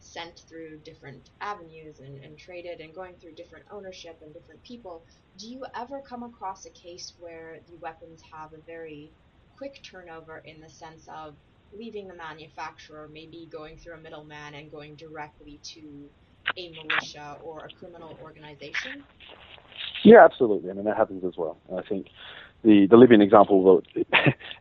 sent 0.01 0.43
through 0.49 0.79
different 0.85 1.31
avenues 1.41 2.01
and, 2.01 2.23
and 2.23 2.39
traded 2.39 2.81
and 2.81 2.95
going 2.95 3.15
through 3.15 3.33
different 3.33 3.65
ownership 3.71 4.19
and 4.23 4.33
different 4.33 4.63
people. 4.63 5.03
Do 5.39 5.49
you 5.49 5.65
ever 5.75 6.01
come 6.01 6.23
across 6.23 6.67
a 6.67 6.71
case 6.71 7.15
where 7.19 7.59
the 7.69 7.77
weapons 7.77 8.23
have 8.31 8.53
a 8.53 8.59
very 8.67 9.11
quick 9.57 9.81
turnover 9.83 10.43
in 10.45 10.61
the 10.61 10.69
sense 10.69 11.09
of 11.09 11.35
leaving 11.77 12.09
the 12.09 12.15
manufacturer, 12.15 13.09
maybe 13.13 13.49
going 13.51 13.77
through 13.77 13.95
a 13.95 13.99
middleman 13.99 14.55
and 14.55 14.71
going 14.71 14.95
directly 14.97 15.59
to 15.63 16.09
a 16.57 16.71
militia 16.71 17.37
or 17.43 17.67
a 17.67 17.69
criminal 17.79 18.19
organization? 18.23 19.05
Yeah, 20.05 20.25
absolutely. 20.25 20.71
I 20.71 20.75
mean, 20.75 20.85
that 20.85 20.97
happens 20.97 21.25
as 21.25 21.37
well. 21.37 21.59
I 21.77 21.83
think 21.83 22.09
the, 22.63 22.87
the 22.89 22.97
Libyan 22.97 23.21
example, 23.21 23.65
though 23.65 24.03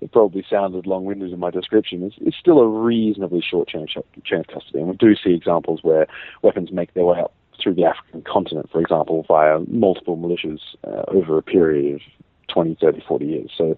it, 0.01 0.11
probably 0.11 0.45
sounded 0.49 0.85
long-winded 0.85 1.31
in 1.31 1.39
my 1.39 1.51
description, 1.51 2.03
is, 2.03 2.13
is 2.21 2.33
still 2.39 2.59
a 2.59 2.67
reasonably 2.67 3.41
short 3.41 3.67
chain, 3.67 3.87
chain 4.23 4.39
of 4.39 4.47
custody. 4.47 4.79
And 4.79 4.89
we 4.89 4.95
do 4.95 5.15
see 5.15 5.31
examples 5.31 5.79
where 5.83 6.07
weapons 6.41 6.71
make 6.71 6.93
their 6.93 7.05
way 7.05 7.19
up 7.19 7.33
through 7.61 7.75
the 7.75 7.85
African 7.85 8.21
continent, 8.21 8.69
for 8.71 8.81
example, 8.81 9.25
via 9.27 9.59
multiple 9.67 10.17
militias 10.17 10.59
uh, 10.85 11.03
over 11.07 11.37
a 11.37 11.41
period 11.41 11.95
of 11.95 12.01
20, 12.47 12.77
30, 12.79 13.03
40 13.07 13.25
years. 13.25 13.51
So 13.57 13.77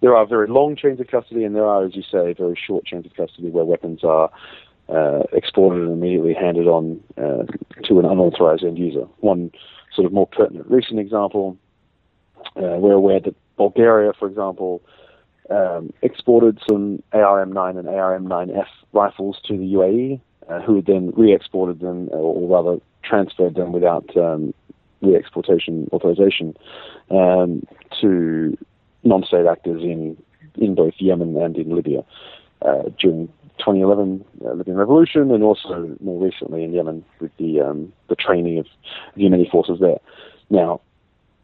there 0.00 0.14
are 0.16 0.26
very 0.26 0.48
long 0.48 0.76
chains 0.76 1.00
of 1.00 1.08
custody, 1.08 1.44
and 1.44 1.54
there 1.54 1.66
are, 1.66 1.84
as 1.84 1.96
you 1.96 2.02
say, 2.02 2.32
very 2.32 2.58
short 2.66 2.84
chains 2.84 3.06
of 3.06 3.14
custody 3.14 3.50
where 3.50 3.64
weapons 3.64 4.04
are 4.04 4.30
uh, 4.88 5.22
exported 5.32 5.82
and 5.82 5.92
immediately 5.92 6.34
handed 6.34 6.66
on 6.66 7.00
uh, 7.16 7.44
to 7.84 7.98
an 7.98 8.04
unauthorized 8.04 8.64
end 8.64 8.78
user. 8.78 9.06
One 9.20 9.50
sort 9.94 10.06
of 10.06 10.12
more 10.12 10.26
pertinent 10.26 10.70
recent 10.70 10.98
example, 10.98 11.56
uh, 12.56 12.76
we're 12.78 12.92
aware 12.92 13.20
that 13.20 13.34
Bulgaria, 13.56 14.12
for 14.18 14.28
example, 14.28 14.82
um, 15.50 15.92
exported 16.02 16.58
some 16.68 17.02
AR-M9 17.12 17.78
and 17.78 17.88
AR-M9F 17.88 18.66
rifles 18.92 19.38
to 19.46 19.56
the 19.56 19.72
UAE, 19.74 20.20
uh, 20.48 20.60
who 20.60 20.82
then 20.82 21.12
re-exported 21.16 21.80
them, 21.80 22.08
or 22.10 22.48
rather 22.48 22.80
transferred 23.04 23.54
them 23.54 23.72
without 23.72 24.16
um, 24.16 24.54
re-exportation 25.02 25.88
authorization 25.92 26.56
um, 27.10 27.62
to 28.00 28.56
non-state 29.04 29.46
actors 29.46 29.82
in 29.82 30.16
in 30.56 30.74
both 30.74 30.94
Yemen 30.98 31.36
and 31.36 31.56
in 31.56 31.74
Libya 31.74 32.04
uh, 32.62 32.82
during 33.00 33.28
2011 33.58 34.24
uh, 34.44 34.52
Libyan 34.52 34.76
revolution, 34.76 35.30
and 35.30 35.42
also 35.42 35.96
more 36.00 36.22
recently 36.22 36.64
in 36.64 36.72
Yemen 36.72 37.04
with 37.20 37.30
the 37.38 37.60
um, 37.60 37.92
the 38.08 38.16
training 38.16 38.58
of 38.58 38.66
the 39.16 39.22
Yemeni 39.22 39.50
forces 39.50 39.78
there. 39.80 39.98
Now, 40.50 40.80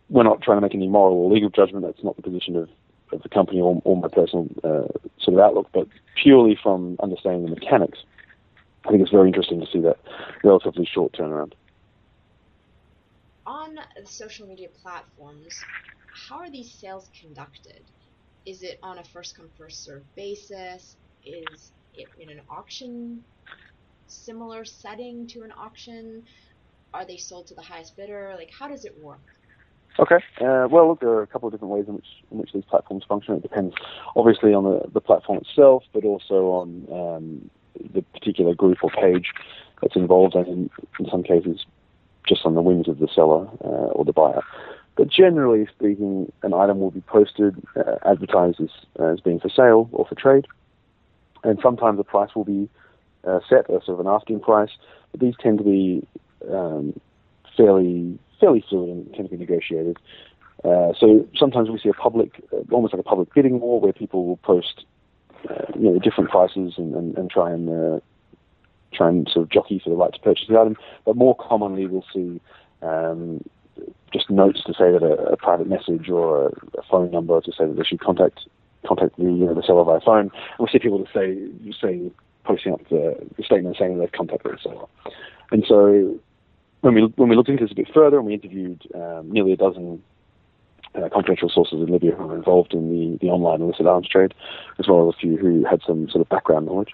we're 0.08 0.24
not 0.24 0.42
trying 0.42 0.58
to 0.58 0.60
make 0.62 0.74
any 0.74 0.88
moral 0.88 1.16
or 1.16 1.32
legal 1.32 1.50
judgment. 1.50 1.84
That's 1.84 2.02
not 2.04 2.16
the 2.16 2.22
position 2.22 2.56
of, 2.56 2.68
of 3.12 3.22
the 3.22 3.28
company 3.28 3.60
or, 3.60 3.80
or 3.84 3.96
my 3.96 4.08
personal 4.08 4.48
uh, 4.64 4.88
sort 5.20 5.34
of 5.34 5.38
outlook, 5.38 5.68
but 5.72 5.86
purely 6.20 6.58
from 6.60 6.96
understanding 7.02 7.44
the 7.44 7.50
mechanics. 7.50 7.98
I 8.84 8.90
think 8.90 9.02
it's 9.02 9.10
very 9.10 9.28
interesting 9.28 9.60
to 9.60 9.66
see 9.70 9.80
that 9.80 9.98
relatively 10.42 10.86
short 10.86 11.12
turnaround. 11.12 11.52
On 13.48 13.78
social 14.04 14.46
media 14.46 14.68
platforms, 14.82 15.58
how 16.28 16.36
are 16.36 16.50
these 16.50 16.70
sales 16.70 17.08
conducted? 17.18 17.80
Is 18.44 18.62
it 18.62 18.78
on 18.82 18.98
a 18.98 19.04
first 19.04 19.38
come 19.38 19.48
first 19.56 19.84
serve 19.84 20.02
basis? 20.14 20.96
Is 21.24 21.72
it 21.94 22.08
in 22.20 22.28
an 22.28 22.42
auction 22.50 23.24
similar 24.06 24.66
setting 24.66 25.26
to 25.28 25.44
an 25.44 25.52
auction? 25.56 26.24
Are 26.92 27.06
they 27.06 27.16
sold 27.16 27.46
to 27.46 27.54
the 27.54 27.62
highest 27.62 27.96
bidder? 27.96 28.34
Like 28.36 28.50
how 28.52 28.68
does 28.68 28.84
it 28.84 28.94
work? 29.02 29.24
Okay. 29.98 30.22
Uh, 30.42 30.68
well, 30.70 30.86
look, 30.88 31.00
there 31.00 31.08
are 31.08 31.22
a 31.22 31.26
couple 31.26 31.46
of 31.48 31.54
different 31.54 31.72
ways 31.72 31.86
in 31.88 31.94
which 31.94 32.06
in 32.30 32.36
which 32.36 32.52
these 32.52 32.64
platforms 32.68 33.04
function. 33.08 33.34
It 33.34 33.40
depends, 33.40 33.74
obviously, 34.14 34.52
on 34.52 34.64
the, 34.64 34.90
the 34.92 35.00
platform 35.00 35.38
itself, 35.38 35.84
but 35.94 36.04
also 36.04 36.50
on 36.50 36.86
um, 36.92 37.50
the 37.94 38.02
particular 38.12 38.54
group 38.54 38.76
or 38.82 38.90
page 38.90 39.32
that's 39.80 39.96
involved, 39.96 40.34
and 40.34 40.46
in, 40.46 40.70
in 41.00 41.06
some 41.10 41.22
cases, 41.22 41.64
just 42.28 42.44
on 42.44 42.54
the 42.54 42.62
whims 42.62 42.88
of 42.88 42.98
the 42.98 43.08
seller 43.14 43.48
uh, 43.64 43.90
or 43.96 44.04
the 44.04 44.12
buyer. 44.12 44.42
But 44.96 45.08
generally 45.08 45.66
speaking, 45.66 46.32
an 46.42 46.52
item 46.52 46.80
will 46.80 46.90
be 46.90 47.02
posted, 47.02 47.54
uh, 47.76 47.96
advertised 48.04 48.60
as, 48.60 48.70
as 48.98 49.20
being 49.20 49.38
for 49.38 49.48
sale 49.48 49.88
or 49.92 50.04
for 50.06 50.14
trade, 50.14 50.46
and 51.44 51.58
sometimes 51.62 51.98
the 51.98 52.04
price 52.04 52.34
will 52.34 52.44
be 52.44 52.68
uh, 53.24 53.40
set 53.48 53.70
as 53.70 53.84
sort 53.84 54.00
of 54.00 54.00
an 54.00 54.08
asking 54.08 54.40
price. 54.40 54.70
But 55.12 55.20
these 55.20 55.34
tend 55.40 55.58
to 55.58 55.64
be 55.64 56.06
um, 56.50 57.00
fairly 57.56 58.18
fairly 58.40 58.64
fluid 58.68 58.88
and 58.88 59.14
tend 59.14 59.30
to 59.30 59.36
be 59.36 59.44
negotiated. 59.44 59.98
Uh, 60.64 60.92
so 60.98 61.26
sometimes 61.36 61.70
we 61.70 61.78
see 61.78 61.88
a 61.88 61.92
public, 61.92 62.44
uh, 62.52 62.56
almost 62.72 62.92
like 62.92 63.00
a 63.00 63.04
public 63.04 63.32
bidding 63.34 63.60
war, 63.60 63.80
where 63.80 63.92
people 63.92 64.26
will 64.26 64.36
post, 64.38 64.84
uh, 65.48 65.66
you 65.78 65.90
know, 65.90 65.98
different 65.98 66.30
prices 66.30 66.74
and, 66.76 66.94
and, 66.94 67.16
and 67.16 67.30
try 67.30 67.50
and 67.50 67.68
uh, 67.68 68.00
try 68.92 69.08
and 69.08 69.28
sort 69.32 69.44
of 69.44 69.50
jockey 69.50 69.80
for 69.82 69.90
the 69.90 69.96
right 69.96 70.12
to 70.12 70.20
purchase 70.20 70.46
the 70.48 70.58
item. 70.58 70.76
But 71.04 71.16
more 71.16 71.36
commonly, 71.36 71.86
we'll 71.86 72.04
see 72.12 72.40
um, 72.82 73.42
just 74.12 74.30
notes 74.30 74.62
to 74.64 74.72
say 74.72 74.90
that 74.92 75.02
a, 75.02 75.32
a 75.32 75.36
private 75.36 75.68
message 75.68 76.08
or 76.08 76.46
a, 76.46 76.48
a, 76.78 76.82
phone 76.90 77.10
number 77.10 77.40
to 77.40 77.52
say 77.52 77.66
that 77.66 77.76
they 77.76 77.84
should 77.84 78.00
contact 78.00 78.40
contact 78.86 79.16
the 79.16 79.24
you 79.24 79.46
know 79.46 79.54
the 79.54 79.62
seller 79.62 79.84
via 79.84 80.00
phone. 80.00 80.30
And 80.30 80.60
we 80.60 80.68
see 80.70 80.78
people 80.78 81.04
to 81.04 81.12
say 81.12 81.36
say 81.80 82.10
posting 82.44 82.72
up 82.72 82.80
the, 82.88 83.16
the 83.36 83.42
statement 83.42 83.76
saying 83.78 83.98
they've 83.98 84.12
contacted 84.12 84.52
the 84.52 84.58
seller. 84.62 84.86
And 85.50 85.64
so 85.68 86.18
when 86.80 86.94
we 86.94 87.02
when 87.16 87.28
we 87.28 87.36
looked 87.36 87.48
into 87.48 87.64
this 87.64 87.72
a 87.72 87.76
bit 87.76 87.88
further 87.92 88.18
and 88.18 88.26
we 88.26 88.34
interviewed 88.34 88.82
um, 88.94 89.30
nearly 89.30 89.52
a 89.52 89.56
dozen 89.56 90.02
uh, 90.94 91.08
confidential 91.12 91.48
sources 91.48 91.80
in 91.80 91.92
Libya 91.92 92.12
who 92.12 92.26
were 92.26 92.36
involved 92.36 92.72
in 92.72 92.88
the, 92.90 93.18
the 93.18 93.30
online 93.30 93.60
illicit 93.60 93.86
arms 93.86 94.08
trade, 94.08 94.34
as 94.78 94.86
well 94.88 95.08
as 95.08 95.14
a 95.14 95.18
few 95.18 95.36
who 95.36 95.64
had 95.64 95.80
some 95.86 96.08
sort 96.08 96.22
of 96.22 96.28
background 96.28 96.66
knowledge. 96.66 96.90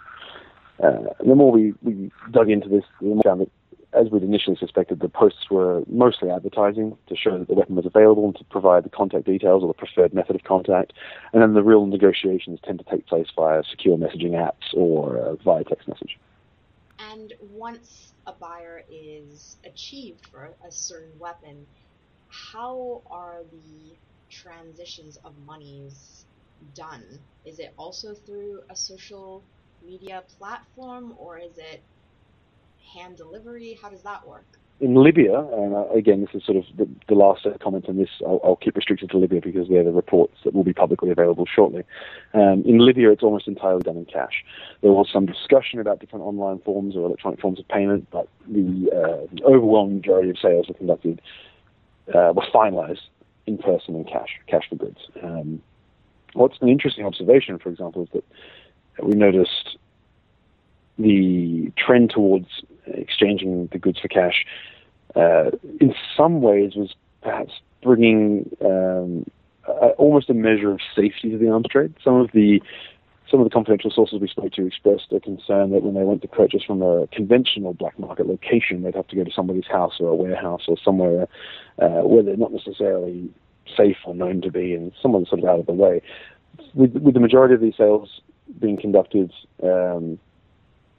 Uh, 0.82 1.12
the 1.24 1.34
more 1.34 1.52
we, 1.52 1.74
we 1.82 2.10
dug 2.30 2.50
into 2.50 2.68
this, 2.68 2.84
the 3.00 3.06
more 3.06 3.22
found 3.22 3.40
that, 3.40 3.50
as 3.92 4.10
we'd 4.10 4.24
initially 4.24 4.56
suspected, 4.56 4.98
the 4.98 5.08
posts 5.08 5.48
were 5.50 5.84
mostly 5.86 6.28
advertising 6.28 6.96
to 7.06 7.14
show 7.14 7.38
that 7.38 7.46
the 7.46 7.54
weapon 7.54 7.76
was 7.76 7.86
available 7.86 8.24
and 8.24 8.36
to 8.36 8.44
provide 8.44 8.84
the 8.84 8.88
contact 8.88 9.24
details 9.24 9.62
or 9.62 9.68
the 9.68 9.74
preferred 9.74 10.12
method 10.12 10.34
of 10.34 10.42
contact. 10.42 10.92
And 11.32 11.40
then 11.40 11.54
the 11.54 11.62
real 11.62 11.86
negotiations 11.86 12.58
tend 12.64 12.80
to 12.80 12.84
take 12.84 13.06
place 13.06 13.28
via 13.36 13.62
secure 13.62 13.96
messaging 13.96 14.32
apps 14.32 14.74
or 14.74 15.18
uh, 15.18 15.34
via 15.36 15.62
text 15.62 15.86
message. 15.86 16.18
And 16.98 17.32
once 17.52 18.12
a 18.26 18.32
buyer 18.32 18.82
is 18.90 19.56
achieved 19.64 20.26
for 20.26 20.50
a 20.66 20.72
certain 20.72 21.16
weapon, 21.20 21.66
how 22.28 23.02
are 23.10 23.42
the 23.52 23.94
transitions 24.28 25.18
of 25.24 25.32
monies 25.46 26.24
done? 26.74 27.04
Is 27.44 27.58
it 27.60 27.72
also 27.76 28.14
through 28.14 28.62
a 28.70 28.74
social 28.74 29.44
media 29.84 30.22
platform 30.38 31.14
or 31.18 31.38
is 31.38 31.56
it 31.56 31.82
hand 32.94 33.16
delivery? 33.16 33.78
How 33.80 33.90
does 33.90 34.02
that 34.02 34.26
work? 34.26 34.46
in 34.80 34.96
Libya, 34.96 35.38
and 35.38 35.74
uh, 35.74 35.88
again, 35.90 36.20
this 36.20 36.30
is 36.34 36.44
sort 36.44 36.58
of 36.58 36.64
the, 36.76 36.88
the 37.08 37.14
last 37.14 37.46
comment 37.62 37.88
on 37.88 37.96
this. 37.96 38.08
I'll, 38.26 38.40
I'll, 38.42 38.56
keep 38.56 38.76
restricted 38.76 39.08
to 39.10 39.18
Libya 39.18 39.40
because 39.40 39.68
they're 39.68 39.84
the 39.84 39.92
reports 39.92 40.34
that 40.44 40.52
will 40.52 40.64
be 40.64 40.72
publicly 40.72 41.10
available 41.10 41.46
shortly. 41.46 41.84
Um, 42.32 42.62
in 42.66 42.78
Libya, 42.78 43.10
it's 43.10 43.22
almost 43.22 43.46
entirely 43.46 43.82
done 43.82 43.96
in 43.96 44.04
cash. 44.04 44.44
There 44.82 44.90
was 44.90 45.08
some 45.12 45.26
discussion 45.26 45.78
about 45.78 46.00
different 46.00 46.24
online 46.24 46.58
forms 46.58 46.96
or 46.96 47.06
electronic 47.06 47.40
forms 47.40 47.60
of 47.60 47.68
payment, 47.68 48.08
but 48.10 48.28
the, 48.48 48.90
uh, 48.90 49.26
the 49.32 49.44
overwhelming 49.44 49.96
majority 49.96 50.30
of 50.30 50.38
sales 50.38 50.66
were 50.68 50.74
conducted 50.74 51.22
uh, 52.08 52.32
were 52.34 52.46
finalized 52.52 53.06
in 53.46 53.58
person 53.58 53.94
in 53.94 54.04
cash, 54.04 54.40
cash 54.48 54.64
for 54.68 54.76
goods. 54.76 54.98
Um, 55.22 55.62
what's 56.32 56.56
an 56.60 56.68
interesting 56.68 57.06
observation, 57.06 57.58
for 57.58 57.68
example, 57.68 58.02
is 58.02 58.08
that 58.12 58.24
we 59.02 59.14
noticed 59.14 59.76
the 60.98 61.72
trend 61.76 62.10
towards 62.10 62.48
exchanging 62.86 63.68
the 63.72 63.78
goods 63.78 63.98
for 63.98 64.08
cash, 64.08 64.44
uh, 65.16 65.50
in 65.80 65.94
some 66.16 66.40
ways, 66.40 66.74
was 66.74 66.94
perhaps 67.22 67.52
bringing 67.82 68.50
um, 68.64 69.24
a, 69.66 69.88
almost 69.98 70.30
a 70.30 70.34
measure 70.34 70.72
of 70.72 70.80
safety 70.94 71.30
to 71.30 71.38
the 71.38 71.48
arms 71.48 71.66
trade. 71.70 71.94
Some 72.02 72.16
of 72.16 72.30
the 72.32 72.62
some 73.30 73.40
of 73.40 73.44
the 73.44 73.50
confidential 73.50 73.90
sources 73.90 74.20
we 74.20 74.28
spoke 74.28 74.52
to 74.52 74.66
expressed 74.66 75.06
a 75.10 75.18
concern 75.18 75.70
that 75.70 75.82
when 75.82 75.94
they 75.94 76.02
went 76.02 76.20
to 76.22 76.28
purchase 76.28 76.62
from 76.62 76.82
a 76.82 77.06
conventional 77.08 77.72
black 77.72 77.98
market 77.98 78.26
location, 78.26 78.82
they'd 78.82 78.94
have 78.94 79.08
to 79.08 79.16
go 79.16 79.24
to 79.24 79.30
somebody's 79.34 79.66
house 79.66 79.94
or 79.98 80.08
a 80.08 80.14
warehouse 80.14 80.64
or 80.68 80.76
somewhere 80.84 81.26
uh, 81.80 82.02
where 82.02 82.22
they're 82.22 82.36
not 82.36 82.52
necessarily 82.52 83.30
safe 83.76 83.96
or 84.04 84.14
known 84.14 84.42
to 84.42 84.50
be, 84.50 84.74
and 84.74 84.92
someone's 85.00 85.30
sort 85.30 85.40
of 85.40 85.46
out 85.46 85.58
of 85.58 85.66
the 85.66 85.72
way. 85.72 86.02
With, 86.74 86.92
with 86.96 87.14
the 87.14 87.20
majority 87.20 87.54
of 87.54 87.60
these 87.62 87.76
sales 87.76 88.20
being 88.60 88.76
conducted 88.76 89.32
um, 89.62 90.18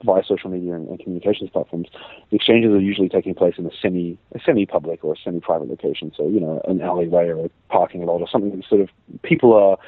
via 0.04 0.22
social 0.24 0.50
media 0.50 0.74
and, 0.74 0.88
and, 0.88 1.00
communications 1.00 1.50
platforms, 1.50 1.88
the 2.30 2.36
exchanges 2.36 2.70
are 2.72 2.80
usually 2.80 3.08
taking 3.08 3.34
place 3.34 3.54
in 3.56 3.66
a 3.66 3.70
semi 3.80 4.18
a 4.34 4.40
semi 4.44 4.66
public 4.66 5.04
or 5.04 5.14
a 5.14 5.16
semi 5.22 5.40
private 5.40 5.68
location. 5.68 6.12
So 6.16 6.28
you 6.28 6.40
know, 6.40 6.60
an 6.66 6.80
alleyway 6.82 7.28
or 7.28 7.46
a 7.46 7.50
parking 7.68 8.04
lot 8.04 8.20
or 8.20 8.28
something 8.28 8.54
that 8.56 8.68
sort 8.68 8.80
of 8.80 8.88
people 9.22 9.54
are 9.54 9.78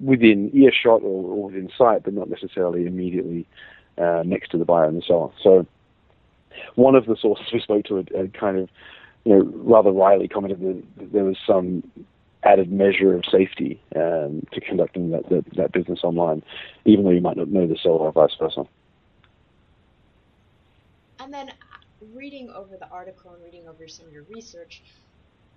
within 0.00 0.50
earshot 0.54 1.02
or, 1.02 1.24
or 1.24 1.44
within 1.44 1.70
sight, 1.76 2.02
but 2.02 2.14
not 2.14 2.28
necessarily 2.28 2.86
immediately 2.86 3.46
uh, 3.98 4.22
next 4.26 4.50
to 4.50 4.58
the 4.58 4.64
buyer 4.64 4.84
and 4.84 5.00
the 5.00 5.06
seller. 5.06 5.30
So 5.42 5.66
one 6.74 6.94
of 6.94 7.06
the 7.06 7.16
sources 7.16 7.46
we 7.52 7.60
spoke 7.60 7.84
to 7.86 7.96
had, 7.96 8.10
had 8.16 8.34
kind 8.34 8.58
of 8.58 8.68
you 9.24 9.34
know 9.34 9.50
rather 9.54 9.90
wryly 9.90 10.28
commented 10.28 10.60
that 10.96 11.12
there 11.12 11.24
was 11.24 11.36
some 11.46 11.82
added 12.46 12.70
measure 12.70 13.14
of 13.14 13.24
safety 13.30 13.80
um, 13.96 14.46
to 14.52 14.60
conducting 14.60 15.10
that, 15.10 15.28
that, 15.28 15.44
that 15.56 15.72
business 15.72 16.00
online, 16.04 16.42
even 16.84 17.04
though 17.04 17.10
you 17.10 17.20
might 17.20 17.36
not 17.36 17.48
know 17.48 17.66
the 17.66 17.76
seller 17.82 17.98
or 17.98 18.12
vice 18.12 18.34
versa. 18.38 18.64
And 21.18 21.32
then 21.32 21.50
reading 22.14 22.50
over 22.50 22.76
the 22.76 22.88
article 22.88 23.32
and 23.32 23.42
reading 23.42 23.68
over 23.68 23.88
some 23.88 24.06
of 24.06 24.12
your 24.12 24.24
research, 24.24 24.82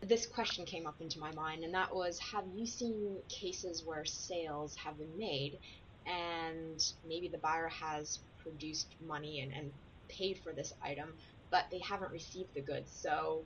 this 0.02 0.26
question 0.26 0.66
came 0.66 0.88
up 0.88 0.96
into 1.02 1.20
my 1.20 1.32
mind, 1.34 1.64
and 1.64 1.74
that 1.74 1.94
was 1.94 2.18
Have 2.20 2.46
you 2.56 2.66
seen 2.66 3.18
cases 3.28 3.84
where 3.86 4.06
sales 4.06 4.76
have 4.76 4.98
been 4.98 5.18
made 5.18 5.60
and 6.08 6.84
maybe 7.08 7.28
the 7.28 7.38
buyer 7.38 7.68
has 7.68 8.20
produced 8.42 8.88
money 9.06 9.42
and, 9.42 9.54
and 9.54 9.72
paid 10.08 10.40
for 10.44 10.54
this 10.54 10.74
item, 10.82 11.14
but 11.52 11.66
they 11.70 11.80
haven't 11.80 12.12
received 12.12 12.54
the 12.56 12.62
goods? 12.62 12.90
So 12.92 13.44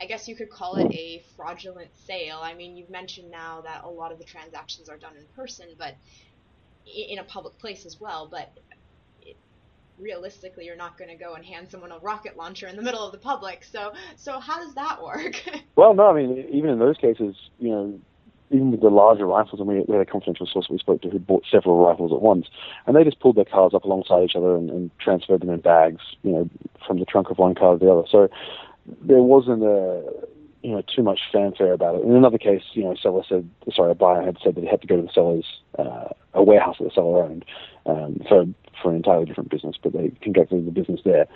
I 0.00 0.06
guess 0.06 0.26
you 0.26 0.34
could 0.34 0.50
call 0.50 0.76
it 0.76 0.92
a 0.92 1.22
fraudulent 1.36 1.90
sale. 2.06 2.40
I 2.42 2.54
mean, 2.54 2.76
you've 2.76 2.90
mentioned 2.90 3.30
now 3.30 3.60
that 3.62 3.84
a 3.84 3.88
lot 3.88 4.10
of 4.10 4.18
the 4.18 4.24
transactions 4.24 4.88
are 4.88 4.96
done 4.96 5.12
in 5.16 5.24
person, 5.36 5.66
but 5.78 5.94
in 6.86 7.18
a 7.18 7.24
public 7.24 7.56
place 7.58 7.86
as 7.86 8.00
well. 8.00 8.28
But 8.30 8.50
realistically 9.98 10.64
you're 10.64 10.76
not 10.76 10.98
going 10.98 11.10
to 11.10 11.16
go 11.16 11.34
and 11.34 11.44
hand 11.44 11.68
someone 11.70 11.92
a 11.92 11.98
rocket 11.98 12.36
launcher 12.36 12.66
in 12.66 12.76
the 12.76 12.82
middle 12.82 13.04
of 13.04 13.12
the 13.12 13.18
public. 13.18 13.64
So 13.64 13.92
so 14.16 14.40
how 14.40 14.58
does 14.58 14.74
that 14.74 15.02
work? 15.02 15.34
well, 15.76 15.94
no, 15.94 16.08
I 16.08 16.14
mean 16.14 16.46
even 16.50 16.70
in 16.70 16.78
those 16.78 16.96
cases, 16.96 17.36
you 17.58 17.70
know, 17.70 18.00
even 18.50 18.70
with 18.70 18.80
the 18.80 18.90
larger 18.90 19.26
rifles, 19.26 19.60
and 19.60 19.68
we, 19.68 19.80
we 19.88 19.96
had 19.96 20.06
a 20.06 20.10
confidential 20.10 20.46
source 20.46 20.68
we 20.68 20.78
spoke 20.78 21.00
to 21.02 21.08
who 21.08 21.18
bought 21.18 21.44
several 21.50 21.84
rifles 21.84 22.12
at 22.12 22.20
once, 22.20 22.48
and 22.86 22.94
they 22.94 23.02
just 23.02 23.18
pulled 23.18 23.36
their 23.36 23.46
cars 23.46 23.72
up 23.74 23.84
alongside 23.84 24.24
each 24.24 24.36
other 24.36 24.54
and, 24.56 24.68
and 24.68 24.90
transferred 24.98 25.40
them 25.40 25.48
in 25.48 25.60
bags, 25.60 26.02
you 26.22 26.32
know, 26.32 26.50
from 26.86 26.98
the 26.98 27.06
trunk 27.06 27.30
of 27.30 27.38
one 27.38 27.54
car 27.54 27.72
to 27.72 27.78
the 27.82 27.90
other. 27.90 28.06
So 28.10 28.28
there 28.86 29.22
wasn't 29.22 29.62
a 29.62 30.02
you 30.62 30.72
know 30.72 30.82
too 30.94 31.02
much 31.02 31.20
fanfare 31.32 31.72
about 31.72 31.96
it. 31.96 32.02
In 32.02 32.14
another 32.14 32.38
case, 32.38 32.62
you 32.72 32.84
know, 32.84 32.92
a 32.92 32.96
seller 32.96 33.22
said, 33.28 33.48
sorry, 33.72 33.90
a 33.90 33.94
buyer 33.94 34.22
had 34.22 34.38
said 34.42 34.54
that 34.54 34.62
he 34.62 34.70
had 34.70 34.80
to 34.80 34.86
go 34.86 34.96
to 34.96 35.02
the 35.02 35.12
seller's 35.12 35.46
uh, 35.78 36.08
a 36.34 36.42
warehouse 36.42 36.76
that 36.78 36.84
the 36.84 36.94
seller 36.94 37.24
owned 37.24 37.44
um, 37.86 38.20
for 38.28 38.44
for 38.80 38.90
an 38.90 38.96
entirely 38.96 39.24
different 39.24 39.50
business, 39.50 39.76
but 39.80 39.92
they 39.92 40.10
conducted 40.20 40.66
the 40.66 40.70
business 40.70 41.00
there. 41.04 41.26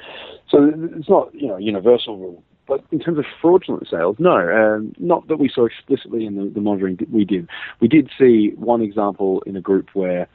So 0.48 0.72
it's 0.96 1.08
not 1.08 1.34
you 1.34 1.48
know 1.48 1.56
a 1.56 1.62
universal 1.62 2.16
rule. 2.16 2.42
But 2.66 2.82
in 2.90 2.98
terms 2.98 3.18
of 3.18 3.24
fraudulent 3.40 3.86
sales, 3.88 4.16
no, 4.18 4.36
um, 4.36 4.92
not 4.98 5.28
that 5.28 5.38
we 5.38 5.48
saw 5.48 5.66
explicitly 5.66 6.26
in 6.26 6.34
the, 6.34 6.50
the 6.50 6.60
monitoring 6.60 6.96
that 6.96 7.10
we 7.10 7.24
did. 7.24 7.48
We 7.78 7.86
did 7.86 8.10
see 8.18 8.54
one 8.56 8.82
example 8.82 9.40
in 9.46 9.54
a 9.56 9.60
group 9.60 9.90
where 9.92 10.26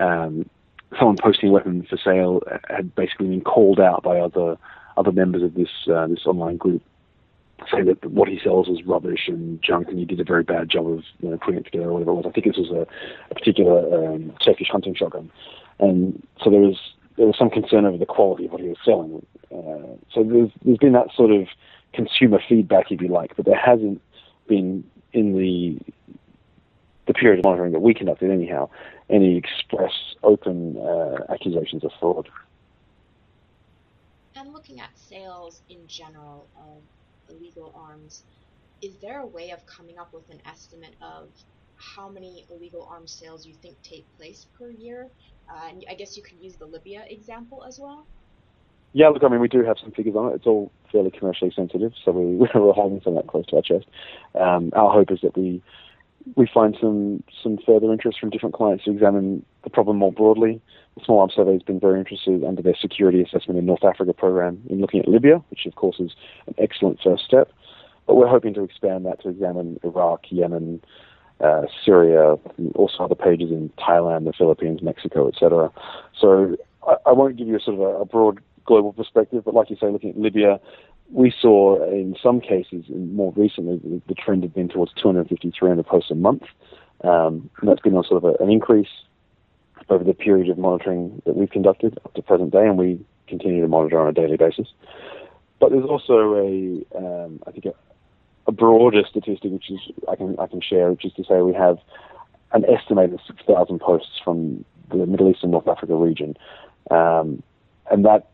um, 0.00 0.50
someone 0.98 1.16
posting 1.16 1.50
a 1.50 1.52
weapon 1.52 1.86
for 1.88 1.96
sale 1.96 2.42
had 2.68 2.92
basically 2.96 3.28
been 3.28 3.40
called 3.40 3.78
out 3.78 4.02
by 4.02 4.18
other 4.18 4.56
other 4.96 5.12
members 5.12 5.42
of 5.42 5.54
this 5.54 5.68
uh, 5.92 6.06
this 6.06 6.26
online 6.26 6.56
group 6.56 6.82
say 7.70 7.82
that 7.82 8.04
what 8.04 8.28
he 8.28 8.38
sells 8.42 8.68
is 8.68 8.84
rubbish 8.84 9.28
and 9.28 9.60
junk, 9.62 9.88
and 9.88 9.98
he 9.98 10.04
did 10.04 10.20
a 10.20 10.24
very 10.24 10.42
bad 10.42 10.68
job 10.68 10.86
of 10.86 11.02
you 11.20 11.30
know, 11.30 11.38
putting 11.38 11.60
it 11.60 11.64
together 11.64 11.86
or 11.86 11.94
whatever 11.94 12.10
it 12.10 12.14
was. 12.14 12.26
I 12.28 12.30
think 12.30 12.46
this 12.46 12.56
was 12.56 12.70
a, 12.70 12.86
a 13.30 13.34
particular 13.34 14.12
um, 14.12 14.32
Turkish 14.44 14.68
hunting 14.70 14.94
shotgun, 14.94 15.30
and 15.78 16.22
so 16.42 16.50
there 16.50 16.60
was 16.60 16.76
there 17.16 17.26
was 17.26 17.36
some 17.38 17.50
concern 17.50 17.86
over 17.86 17.96
the 17.96 18.06
quality 18.06 18.46
of 18.46 18.52
what 18.52 18.60
he 18.60 18.68
was 18.68 18.78
selling. 18.84 19.24
Uh, 19.50 19.96
so 20.12 20.22
there's 20.22 20.50
there's 20.64 20.78
been 20.78 20.92
that 20.92 21.08
sort 21.14 21.30
of 21.30 21.48
consumer 21.92 22.38
feedback, 22.46 22.90
if 22.90 23.00
you 23.00 23.08
like, 23.08 23.34
but 23.36 23.46
there 23.46 23.58
hasn't 23.58 24.00
been 24.48 24.84
in 25.12 25.36
the 25.36 25.78
the 27.06 27.14
period 27.14 27.38
of 27.38 27.44
monitoring 27.44 27.72
that 27.72 27.80
we 27.80 27.94
conducted, 27.94 28.30
anyhow, 28.30 28.68
any 29.08 29.36
express 29.36 29.92
open 30.22 30.76
uh, 30.76 31.32
accusations 31.32 31.84
of 31.84 31.92
fraud. 32.00 32.28
Looking 34.66 34.82
at 34.82 34.98
sales 34.98 35.62
in 35.68 35.86
general 35.86 36.48
of 36.56 36.82
illegal 37.32 37.72
arms, 37.76 38.24
is 38.82 38.96
there 39.00 39.20
a 39.20 39.26
way 39.26 39.50
of 39.50 39.60
coming 39.66 39.96
up 39.96 40.12
with 40.12 40.28
an 40.28 40.40
estimate 40.44 40.96
of 41.00 41.28
how 41.76 42.08
many 42.08 42.44
illegal 42.50 42.88
arms 42.90 43.12
sales 43.12 43.46
you 43.46 43.54
think 43.54 43.80
take 43.84 44.06
place 44.16 44.46
per 44.58 44.70
year? 44.70 45.06
Uh, 45.48 45.68
and 45.68 45.84
I 45.88 45.94
guess 45.94 46.16
you 46.16 46.22
could 46.24 46.40
use 46.40 46.56
the 46.56 46.66
Libya 46.66 47.04
example 47.08 47.62
as 47.62 47.78
well. 47.80 48.08
Yeah, 48.92 49.10
look, 49.10 49.22
I 49.22 49.28
mean, 49.28 49.40
we 49.40 49.46
do 49.46 49.62
have 49.62 49.76
some 49.80 49.92
figures 49.92 50.16
on 50.16 50.32
it. 50.32 50.36
It's 50.36 50.46
all 50.46 50.72
fairly 50.90 51.12
commercially 51.12 51.52
sensitive, 51.54 51.92
so 52.04 52.10
we, 52.10 52.34
we're 52.54 52.72
holding 52.72 53.00
some 53.04 53.16
of 53.16 53.22
that 53.22 53.30
close 53.30 53.46
to 53.46 53.56
our 53.56 53.62
chest. 53.62 53.86
Um, 54.34 54.70
our 54.72 54.90
hope 54.90 55.12
is 55.12 55.20
that 55.22 55.36
we 55.38 55.62
we 56.34 56.48
find 56.52 56.76
some 56.80 57.22
some 57.42 57.58
further 57.64 57.92
interest 57.92 58.18
from 58.18 58.30
different 58.30 58.54
clients 58.54 58.84
to 58.84 58.90
examine 58.90 59.44
the 59.62 59.70
problem 59.70 59.96
more 59.96 60.12
broadly. 60.12 60.60
The 60.96 61.04
Small 61.04 61.20
Arms 61.20 61.34
Survey 61.36 61.52
has 61.52 61.62
been 61.62 61.78
very 61.78 61.98
interested 61.98 62.42
under 62.42 62.62
their 62.62 62.76
security 62.80 63.22
assessment 63.22 63.58
in 63.58 63.66
North 63.66 63.84
Africa 63.84 64.12
program 64.12 64.60
in 64.68 64.80
looking 64.80 65.00
at 65.00 65.08
Libya, 65.08 65.42
which 65.50 65.66
of 65.66 65.74
course 65.76 66.00
is 66.00 66.12
an 66.46 66.54
excellent 66.58 66.98
first 67.02 67.24
step. 67.24 67.52
But 68.06 68.14
we're 68.14 68.28
hoping 68.28 68.54
to 68.54 68.64
expand 68.64 69.04
that 69.06 69.22
to 69.22 69.28
examine 69.28 69.78
Iraq, 69.82 70.24
Yemen, 70.30 70.80
uh, 71.40 71.62
Syria, 71.84 72.36
also 72.74 73.04
other 73.04 73.14
pages 73.14 73.50
in 73.50 73.70
Thailand, 73.78 74.24
the 74.24 74.32
Philippines, 74.32 74.80
Mexico, 74.82 75.28
etc. 75.28 75.70
So 76.18 76.56
I, 76.86 76.94
I, 77.06 77.12
won't 77.12 77.36
give 77.36 77.48
you 77.48 77.56
a 77.56 77.60
sort 77.60 77.74
of 77.74 77.80
a, 77.80 78.00
a 78.00 78.04
broad 78.04 78.40
global 78.64 78.92
perspective, 78.92 79.44
but 79.44 79.54
like 79.54 79.70
you 79.70 79.76
say, 79.76 79.90
looking 79.90 80.10
at 80.10 80.18
Libya, 80.18 80.60
we 81.10 81.32
saw 81.40 81.82
in 81.88 82.16
some 82.22 82.40
cases, 82.40 82.84
and 82.88 83.14
more 83.14 83.32
recently, 83.36 83.80
the, 84.06 84.14
trend 84.14 84.42
had 84.42 84.54
been 84.54 84.68
towards 84.68 84.92
250, 84.94 85.52
300 85.56 85.86
posts 85.86 86.10
a 86.10 86.14
month. 86.14 86.42
Um, 87.04 87.50
and 87.60 87.68
that's 87.68 87.80
been 87.80 87.94
on 87.94 88.04
sort 88.04 88.24
of 88.24 88.34
a, 88.40 88.42
an 88.42 88.50
increase 88.50 88.88
over 89.88 90.02
the 90.02 90.14
period 90.14 90.48
of 90.48 90.58
monitoring 90.58 91.22
that 91.26 91.36
we've 91.36 91.50
conducted 91.50 91.98
up 92.04 92.14
to 92.14 92.22
present 92.22 92.50
day, 92.52 92.66
and 92.66 92.78
we 92.78 93.04
continue 93.28 93.60
to 93.60 93.68
monitor 93.68 94.00
on 94.00 94.08
a 94.08 94.12
daily 94.12 94.36
basis. 94.36 94.68
But 95.60 95.70
there's 95.70 95.84
also 95.84 96.34
a, 96.34 96.84
um, 96.96 97.40
I 97.46 97.50
think, 97.52 97.66
a, 97.66 97.74
a 98.46 98.52
broader 98.52 99.02
statistic, 99.08 99.52
which 99.52 99.70
is 99.70 99.78
I 100.08 100.16
can 100.16 100.38
I 100.38 100.46
can 100.46 100.60
share, 100.60 100.90
which 100.90 101.04
is 101.04 101.12
to 101.14 101.24
say 101.24 101.40
we 101.40 101.54
have 101.54 101.78
an 102.52 102.64
estimated 102.64 103.20
6,000 103.26 103.80
posts 103.80 104.20
from 104.24 104.64
the 104.90 105.06
Middle 105.06 105.30
East 105.30 105.40
and 105.42 105.52
North 105.52 105.68
Africa 105.68 105.94
region, 105.94 106.36
um, 106.90 107.42
and 107.90 108.04
that 108.04 108.28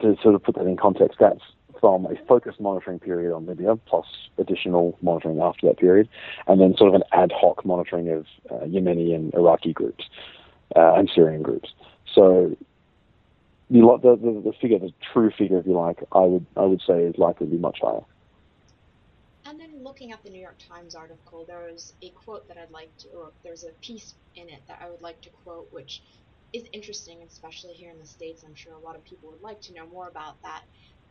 to 0.00 0.16
sort 0.22 0.34
of 0.34 0.42
put 0.42 0.56
that 0.56 0.66
in 0.66 0.76
context, 0.76 1.18
that's 1.18 1.40
from 1.80 2.06
a 2.06 2.14
focused 2.26 2.60
monitoring 2.60 2.98
period 2.98 3.34
on 3.34 3.46
Libya, 3.46 3.76
plus 3.76 4.06
additional 4.38 4.96
monitoring 5.02 5.40
after 5.40 5.66
that 5.66 5.78
period, 5.78 6.08
and 6.46 6.60
then 6.60 6.76
sort 6.76 6.88
of 6.88 6.94
an 6.94 7.02
ad 7.12 7.32
hoc 7.34 7.64
monitoring 7.64 8.08
of 8.10 8.26
uh, 8.50 8.64
Yemeni 8.64 9.14
and 9.14 9.32
Iraqi 9.34 9.72
groups 9.72 10.04
uh, 10.74 10.94
and 10.94 11.10
Syrian 11.14 11.42
groups. 11.42 11.70
So 12.14 12.56
the, 13.70 13.80
the, 13.80 14.42
the 14.44 14.52
figure, 14.60 14.78
the 14.78 14.92
true 15.12 15.30
figure, 15.36 15.58
if 15.58 15.66
you 15.66 15.72
like, 15.72 16.02
I 16.12 16.20
would 16.20 16.46
I 16.56 16.62
would 16.62 16.82
say 16.86 17.02
is 17.02 17.18
likely 17.18 17.46
to 17.46 17.50
be 17.50 17.58
much 17.58 17.78
higher. 17.82 18.04
And 19.44 19.60
then 19.60 19.84
looking 19.84 20.10
at 20.10 20.22
the 20.24 20.30
New 20.30 20.40
York 20.40 20.56
Times 20.68 20.94
article, 20.96 21.44
there's 21.46 21.94
a 22.02 22.08
quote 22.10 22.48
that 22.48 22.58
I'd 22.58 22.70
like 22.72 22.90
to, 22.98 23.08
or 23.08 23.30
there's 23.44 23.64
a 23.64 23.70
piece 23.80 24.14
in 24.34 24.48
it 24.48 24.60
that 24.66 24.80
I 24.82 24.90
would 24.90 25.02
like 25.02 25.20
to 25.22 25.30
quote, 25.44 25.68
which 25.72 26.02
is 26.52 26.64
interesting, 26.72 27.18
especially 27.26 27.72
here 27.72 27.90
in 27.90 27.98
the 27.98 28.06
States. 28.06 28.42
I'm 28.44 28.54
sure 28.54 28.72
a 28.72 28.78
lot 28.78 28.96
of 28.96 29.04
people 29.04 29.30
would 29.30 29.42
like 29.42 29.60
to 29.62 29.74
know 29.74 29.86
more 29.86 30.08
about 30.08 30.40
that. 30.42 30.62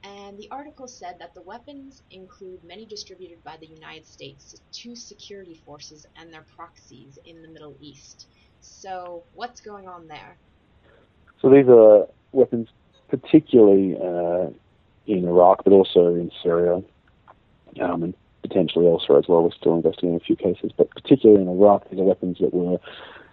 And 0.06 0.38
the 0.38 0.48
article 0.52 0.88
said 0.88 1.15
that 1.20 1.34
the 1.34 1.41
weapons 1.41 2.04
include 2.12 2.63
many 2.63 2.86
distributed 2.86 3.44
by 3.44 3.58
the 3.60 3.65
United 3.65 4.06
States 4.06 4.62
to 4.72 4.96
security 4.96 5.60
forces 5.65 6.06
and 6.15 6.32
their 6.32 6.46
proxies 6.56 7.18
in 7.26 7.41
the 7.41 7.48
Middle 7.48 7.76
East. 7.80 8.28
So, 8.62 9.24
what's 9.34 9.62
going 9.62 9.88
on 9.88 10.08
there? 10.08 10.38
So, 11.41 11.50
these 11.50 11.68
are 11.68 12.08
weapons, 12.34 12.70
particularly 13.10 13.98
uh, 13.98 14.50
in 15.08 15.26
Iraq, 15.26 15.63
but 15.63 15.74
also 15.74 16.13
in 16.13 16.32
Syria, 16.44 16.84
um, 17.82 18.04
and 18.04 18.13
potentially 18.44 18.88
elsewhere 18.88 19.18
as 19.18 19.28
well. 19.28 19.44
We're 19.44 19.52
still 19.52 19.76
investigating 19.76 20.18
a 20.18 20.20
few 20.20 20.36
cases, 20.36 20.72
but 20.78 20.89
particularly 20.91 21.41
in 21.41 21.48
Iraq, 21.48 21.89
these 21.89 22.00
are 22.00 22.04
weapons 22.04 22.38
that 22.41 22.54
were 22.54 22.80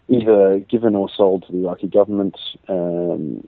either 0.08 0.58
given 0.60 0.94
or 0.94 1.10
sold 1.14 1.44
to 1.46 1.52
the 1.52 1.66
Iraqi 1.66 1.88
government, 1.88 2.38
um, 2.68 3.46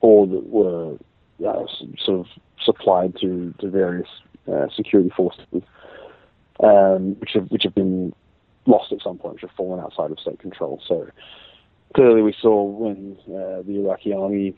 or 0.00 0.26
that 0.26 0.46
were 0.46 0.98
uh, 1.46 1.64
sort 1.98 2.20
of 2.20 2.26
supplied 2.62 3.16
to, 3.20 3.54
to 3.60 3.68
various 3.68 4.08
uh, 4.50 4.66
security 4.74 5.10
forces, 5.16 5.46
um, 6.62 7.18
which 7.20 7.30
have 7.34 7.50
which 7.50 7.62
have 7.62 7.74
been 7.74 8.12
lost 8.66 8.92
at 8.92 9.02
some 9.02 9.18
point, 9.18 9.34
which 9.34 9.42
have 9.42 9.50
fallen 9.56 9.80
outside 9.80 10.10
of 10.10 10.18
state 10.18 10.38
control. 10.38 10.80
So 10.86 11.08
clearly, 11.94 12.22
we 12.22 12.34
saw 12.40 12.62
when 12.64 13.16
uh, 13.28 13.62
the 13.66 13.80
Iraqi 13.80 14.12
army 14.12 14.54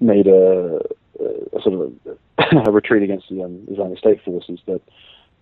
made 0.00 0.26
a, 0.26 0.80
a 1.20 1.62
sort 1.62 1.74
of 1.74 1.92
a, 2.38 2.56
a, 2.68 2.72
retreat 2.72 3.02
against 3.02 3.28
the 3.28 3.42
um, 3.42 3.66
Islamic 3.70 3.98
State 3.98 4.22
forces 4.24 4.60
that, 4.66 4.80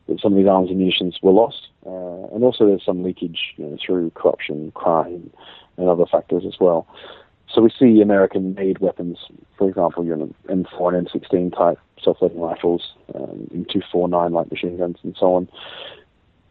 that 0.09 0.21
some 0.21 0.33
of 0.33 0.39
these 0.39 0.49
arms 0.49 0.71
and 0.71 0.79
munitions 0.79 1.19
were 1.23 1.33
lost, 1.33 1.69
uh, 1.85 2.35
and 2.35 2.43
also 2.43 2.67
there's 2.67 2.85
some 2.85 3.03
leakage 3.03 3.55
you 3.57 3.67
know, 3.67 3.77
through 3.85 4.11
corruption, 4.15 4.71
crime, 4.73 5.31
and 5.77 5.89
other 5.89 6.07
factors 6.07 6.45
as 6.47 6.55
well. 6.61 6.87
So 7.53 7.63
we 7.63 7.71
see 7.71 8.01
American-made 8.01 8.79
weapons, 8.81 9.19
for 9.57 9.69
example, 9.69 10.05
you 10.05 10.17
know, 10.17 10.35
M4 10.49 10.99
and 10.99 11.09
M16 11.09 11.57
type 11.57 11.79
self-loading 12.03 12.41
rifles, 12.41 12.93
um, 13.15 13.49
M249 13.55 14.33
light 14.33 14.51
machine 14.51 14.77
guns, 14.77 14.99
and 15.03 15.17
so 15.19 15.35
on. 15.35 15.49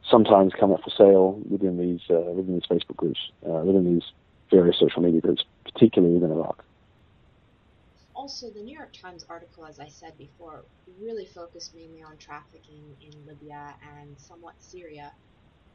Sometimes 0.09 0.53
come 0.57 0.71
up 0.71 0.81
for 0.83 0.91
sale 0.91 1.41
within 1.49 1.77
these 1.77 2.01
uh, 2.09 2.31
within 2.31 2.53
these 2.53 2.65
Facebook 2.69 2.95
groups, 2.95 3.19
uh, 3.45 3.61
within 3.63 3.93
these 3.93 4.03
various 4.51 4.79
social 4.79 5.01
media 5.01 5.19
groups, 5.19 5.43
particularly 5.63 6.15
within 6.15 6.31
Iraq. 6.31 6.63
Also, 8.15 8.49
the 8.49 8.61
New 8.61 8.75
York 8.75 8.93
Times 8.93 9.25
article, 9.29 9.65
as 9.65 9.79
I 9.79 9.87
said 9.87 10.17
before, 10.17 10.63
really 10.99 11.25
focused 11.25 11.75
mainly 11.75 12.01
on 12.01 12.17
trafficking 12.17 12.95
in 13.01 13.13
Libya 13.27 13.75
and 13.99 14.15
somewhat 14.17 14.53
Syria 14.59 15.11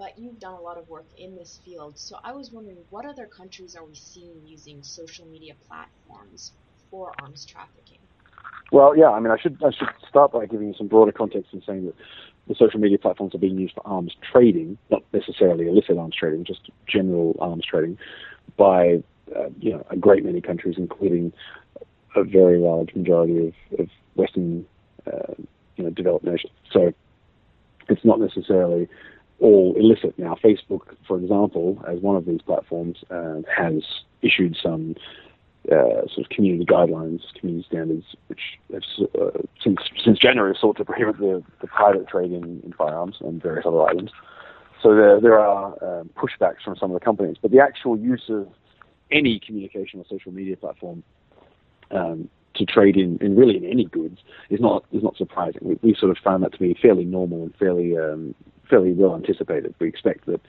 but 0.00 0.18
you've 0.18 0.40
done 0.40 0.54
a 0.54 0.60
lot 0.60 0.78
of 0.78 0.88
work 0.88 1.04
in 1.18 1.36
this 1.36 1.60
field. 1.62 1.98
So 1.98 2.16
I 2.24 2.32
was 2.32 2.50
wondering, 2.50 2.78
what 2.88 3.04
other 3.04 3.26
countries 3.26 3.76
are 3.76 3.84
we 3.84 3.94
seeing 3.94 4.40
using 4.46 4.82
social 4.82 5.26
media 5.26 5.52
platforms 5.68 6.52
for 6.90 7.12
arms 7.20 7.44
trafficking? 7.44 7.98
Well, 8.72 8.96
yeah, 8.96 9.10
I 9.10 9.20
mean, 9.20 9.30
I 9.30 9.36
should 9.38 9.62
I 9.62 9.70
should 9.70 9.88
start 10.08 10.32
by 10.32 10.46
giving 10.46 10.68
you 10.68 10.74
some 10.74 10.88
broader 10.88 11.12
context 11.12 11.52
and 11.52 11.62
saying 11.66 11.84
that 11.84 11.94
the 12.48 12.54
social 12.54 12.80
media 12.80 12.96
platforms 12.96 13.34
are 13.34 13.38
being 13.38 13.58
used 13.58 13.74
for 13.74 13.86
arms 13.86 14.16
trading, 14.32 14.78
not 14.90 15.02
necessarily 15.12 15.68
illicit 15.68 15.98
arms 15.98 16.14
trading, 16.18 16.44
just 16.44 16.70
general 16.86 17.36
arms 17.38 17.66
trading, 17.66 17.98
by 18.56 19.02
uh, 19.36 19.50
you 19.58 19.72
know 19.72 19.84
a 19.90 19.96
great 19.96 20.24
many 20.24 20.40
countries, 20.40 20.76
including 20.78 21.30
a 22.16 22.24
very 22.24 22.58
large 22.58 22.94
majority 22.94 23.48
of, 23.48 23.80
of 23.80 23.88
Western 24.14 24.64
uh, 25.06 25.34
you 25.76 25.84
know 25.84 25.90
developed 25.90 26.24
nations. 26.24 26.54
So 26.72 26.94
it's 27.90 28.04
not 28.04 28.18
necessarily 28.18 28.88
all 29.40 29.74
illicit 29.76 30.18
now. 30.18 30.36
Facebook, 30.42 30.94
for 31.06 31.18
example, 31.18 31.82
as 31.88 32.00
one 32.00 32.16
of 32.16 32.26
these 32.26 32.42
platforms, 32.42 32.98
uh, 33.10 33.36
has 33.54 33.82
issued 34.22 34.56
some 34.62 34.94
uh, 35.70 36.06
sort 36.12 36.18
of 36.18 36.28
community 36.30 36.64
guidelines, 36.64 37.20
community 37.38 37.66
standards, 37.68 38.04
which 38.28 38.40
have, 38.72 38.82
uh, 39.20 39.38
since 39.62 39.78
since 40.02 40.18
January 40.18 40.56
sought 40.58 40.76
to 40.78 40.84
prohibit 40.84 41.18
the, 41.18 41.42
the 41.60 41.66
private 41.66 42.08
trade 42.08 42.32
in, 42.32 42.60
in, 42.64 42.72
firearms 42.76 43.16
and 43.20 43.42
various 43.42 43.66
other 43.66 43.82
items. 43.82 44.10
So 44.82 44.94
there 44.94 45.20
there 45.20 45.38
are 45.38 46.00
um, 46.00 46.10
pushbacks 46.16 46.62
from 46.64 46.76
some 46.76 46.90
of 46.90 46.98
the 46.98 47.04
companies, 47.04 47.36
but 47.40 47.50
the 47.50 47.60
actual 47.60 47.98
use 47.98 48.24
of 48.28 48.48
any 49.12 49.40
communication 49.44 50.00
or 50.00 50.06
social 50.08 50.32
media 50.32 50.56
platform 50.56 51.02
um, 51.90 52.28
to 52.54 52.64
trade 52.64 52.96
in, 52.96 53.18
in 53.20 53.36
really 53.36 53.56
in 53.56 53.64
any 53.64 53.84
goods 53.84 54.18
is 54.48 54.60
not 54.60 54.84
is 54.92 55.02
not 55.02 55.16
surprising. 55.16 55.60
We, 55.62 55.78
we 55.82 55.94
sort 55.94 56.10
of 56.10 56.18
found 56.22 56.42
that 56.42 56.52
to 56.52 56.58
be 56.58 56.76
fairly 56.80 57.04
normal 57.04 57.42
and 57.42 57.54
fairly 57.56 57.98
um, 57.98 58.34
fairly 58.70 58.92
well 58.92 59.14
anticipated. 59.14 59.74
We 59.80 59.88
expect 59.88 60.26
that 60.26 60.40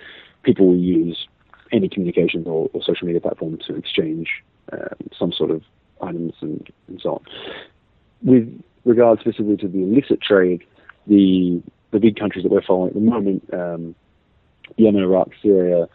people 0.44 0.68
will 0.68 0.78
use 0.78 1.28
any 1.72 1.90
communications 1.90 2.48
or, 2.48 2.70
or 2.74 2.84
social 2.84 3.08
media 3.08 3.22
platform 3.22 3.58
to 3.68 3.76
exchange 3.76 4.30
uh, 4.72 4.96
some 5.18 5.32
sort 5.32 5.52
of 5.52 5.64
items 6.02 6.34
and, 6.42 6.70
and 6.88 7.02
so 7.02 7.16
on. 7.16 7.26
With 8.24 8.62
regard 8.86 9.20
specifically 9.20 9.58
to 9.58 9.68
the 9.68 9.80
illicit 9.80 10.22
trade, 10.22 10.64
the 11.08 11.62
the 11.92 12.00
big 12.00 12.18
countries 12.18 12.44
that 12.44 12.52
we're 12.52 12.62
following 12.62 12.90
at 12.90 12.94
the 12.94 13.02
moment, 13.02 13.54
um, 13.54 13.96
Yemen, 14.78 15.04
Iraq, 15.04 15.30
Syria, 15.42 15.90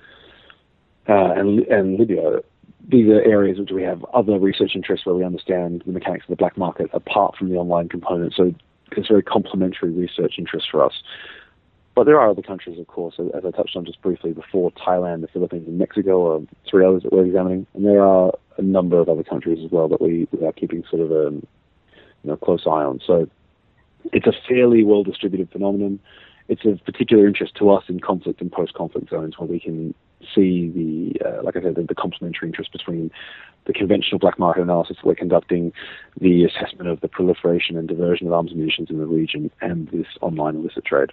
uh, 1.08 1.32
and, 1.32 1.60
and 1.60 1.98
Libya, 1.98 2.40
these 2.88 3.08
are 3.08 3.22
areas 3.22 3.58
which 3.58 3.70
we 3.70 3.82
have 3.82 4.04
other 4.12 4.38
research 4.38 4.72
interests 4.74 5.06
where 5.06 5.14
we 5.14 5.24
understand 5.24 5.82
the 5.86 5.92
mechanics 5.92 6.24
of 6.24 6.30
the 6.30 6.36
black 6.36 6.56
market 6.56 6.90
apart 6.92 7.36
from 7.36 7.48
the 7.48 7.56
online 7.56 7.88
component. 7.88 8.34
So 8.34 8.54
it's 8.92 9.08
very 9.08 9.22
complementary 9.22 9.90
research 9.90 10.34
interest 10.38 10.68
for 10.70 10.84
us. 10.84 10.92
But 11.96 12.04
there 12.04 12.20
are 12.20 12.28
other 12.28 12.42
countries, 12.42 12.78
of 12.78 12.86
course, 12.88 13.14
as 13.18 13.42
I 13.42 13.50
touched 13.50 13.74
on 13.74 13.86
just 13.86 14.02
briefly 14.02 14.34
before, 14.34 14.70
Thailand, 14.72 15.22
the 15.22 15.28
Philippines, 15.28 15.66
and 15.66 15.78
Mexico 15.78 16.36
are 16.36 16.40
three 16.68 16.84
others 16.84 17.04
that 17.04 17.12
we're 17.12 17.24
examining. 17.24 17.66
And 17.72 17.86
there 17.86 18.04
are 18.04 18.32
a 18.58 18.62
number 18.62 19.00
of 19.00 19.08
other 19.08 19.24
countries 19.24 19.64
as 19.64 19.70
well 19.72 19.88
that 19.88 20.02
we, 20.02 20.28
we 20.30 20.46
are 20.46 20.52
keeping 20.52 20.84
sort 20.90 21.00
of 21.00 21.10
a 21.10 21.30
you 21.32 21.42
know, 22.22 22.36
close 22.36 22.64
eye 22.66 22.84
on. 22.84 23.00
So 23.04 23.26
it's 24.12 24.26
a 24.26 24.34
fairly 24.46 24.84
well 24.84 25.04
distributed 25.04 25.50
phenomenon. 25.50 25.98
It's 26.48 26.66
of 26.66 26.84
particular 26.84 27.26
interest 27.26 27.54
to 27.56 27.70
us 27.70 27.84
in 27.88 28.00
conflict 28.00 28.42
and 28.42 28.52
post 28.52 28.74
conflict 28.74 29.08
zones 29.08 29.38
where 29.38 29.48
we 29.48 29.58
can 29.58 29.94
see 30.34 30.68
the, 30.68 31.26
uh, 31.26 31.42
like 31.42 31.56
I 31.56 31.62
said, 31.62 31.76
the, 31.76 31.82
the 31.84 31.94
complementary 31.94 32.48
interest 32.48 32.72
between 32.72 33.10
the 33.64 33.72
conventional 33.72 34.18
black 34.18 34.38
market 34.38 34.60
analysis 34.60 34.98
that 34.98 35.06
we're 35.06 35.14
conducting, 35.14 35.72
the 36.20 36.44
assessment 36.44 36.90
of 36.90 37.00
the 37.00 37.08
proliferation 37.08 37.78
and 37.78 37.88
diversion 37.88 38.26
of 38.26 38.34
arms 38.34 38.50
and 38.50 38.60
munitions 38.60 38.90
in 38.90 38.98
the 38.98 39.06
region, 39.06 39.50
and 39.62 39.88
this 39.88 40.06
online 40.20 40.56
illicit 40.56 40.84
trade. 40.84 41.10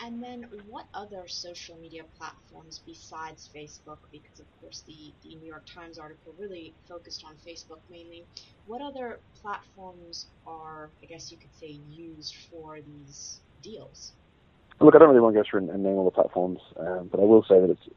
And 0.00 0.22
then 0.22 0.46
what 0.68 0.86
other 0.92 1.24
social 1.26 1.76
media 1.76 2.02
platforms 2.18 2.80
besides 2.84 3.48
Facebook, 3.54 3.98
because 4.10 4.40
of 4.40 4.46
course 4.60 4.82
the, 4.86 5.12
the 5.22 5.36
New 5.36 5.46
York 5.46 5.64
Times 5.72 5.98
article 5.98 6.34
really 6.38 6.74
focused 6.88 7.24
on 7.24 7.34
Facebook 7.46 7.78
mainly, 7.90 8.24
what 8.66 8.82
other 8.82 9.20
platforms 9.40 10.26
are, 10.46 10.90
I 11.02 11.06
guess 11.06 11.30
you 11.30 11.38
could 11.38 11.54
say, 11.58 11.78
used 11.90 12.34
for 12.50 12.80
these 12.80 13.40
deals? 13.62 14.12
Look, 14.80 14.94
I 14.94 14.98
don't 14.98 15.08
really 15.08 15.20
want 15.20 15.34
to 15.34 15.42
go 15.42 15.44
through 15.48 15.60
and, 15.60 15.70
and 15.70 15.82
name 15.82 15.94
all 15.94 16.04
the 16.04 16.10
platforms, 16.10 16.58
um, 16.78 17.08
but 17.10 17.20
I 17.20 17.24
will 17.24 17.44
say 17.44 17.60
that 17.60 17.70
it's 17.70 17.88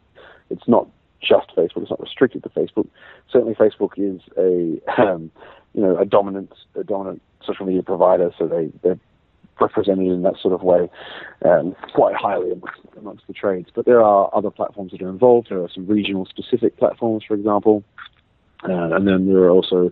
it's 0.49 0.67
not 0.67 0.87
just 1.21 1.49
Facebook. 1.55 1.81
It's 1.81 1.89
not 1.89 1.99
restricted 1.99 2.43
to 2.43 2.49
Facebook. 2.49 2.87
Certainly, 3.31 3.55
Facebook 3.55 3.93
is 3.97 4.21
a 4.37 4.79
um, 5.01 5.31
you 5.73 5.81
know 5.81 5.97
a 5.97 6.05
dominant 6.05 6.53
a 6.75 6.83
dominant 6.83 7.21
social 7.43 7.65
media 7.65 7.81
provider, 7.81 8.31
so 8.37 8.47
they 8.47 8.71
they're 8.83 8.99
represented 9.59 10.07
in 10.07 10.21
that 10.23 10.37
sort 10.41 10.53
of 10.53 10.61
way 10.63 10.89
um, 11.45 11.75
quite 11.93 12.15
highly 12.15 12.51
amongst, 12.97 13.27
the 13.27 13.33
trades. 13.33 13.69
But 13.73 13.85
there 13.85 14.01
are 14.01 14.29
other 14.33 14.51
platforms 14.51 14.91
that 14.91 15.01
are 15.01 15.09
involved. 15.09 15.47
There 15.49 15.61
are 15.61 15.69
some 15.73 15.85
regional 15.87 16.25
specific 16.25 16.77
platforms, 16.77 17.23
for 17.27 17.35
example, 17.35 17.83
uh, 18.63 18.95
and 18.95 19.07
then 19.07 19.27
there 19.27 19.43
are 19.43 19.49
also 19.49 19.91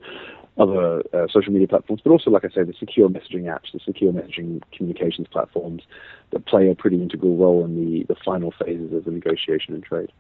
other 0.58 1.04
uh, 1.13 1.28
social 1.30 1.51
media 1.51 1.67
platforms, 1.67 2.01
but 2.04 2.12
also, 2.12 2.30
like 2.30 2.45
I 2.45 2.49
say, 2.49 2.63
the 2.63 2.73
secure 2.80 3.10
messaging 3.10 3.43
apps, 3.43 3.73
the 3.73 3.80
secure 3.86 4.13
messaging 4.13 4.62
communications 4.71 5.28
platforms 5.28 5.84
that 6.32 6.45
play 6.45 6.69
a 6.69 6.75
pretty 6.75 7.01
integral 7.01 7.36
role 7.36 7.65
in 7.65 7.75
the, 7.75 8.06
the 8.06 8.15
final 8.23 8.54
phases 8.63 8.93
of 8.93 9.04
the 9.06 9.12
negotiation 9.12 9.73
and 9.73 9.84
trade. 9.84 10.12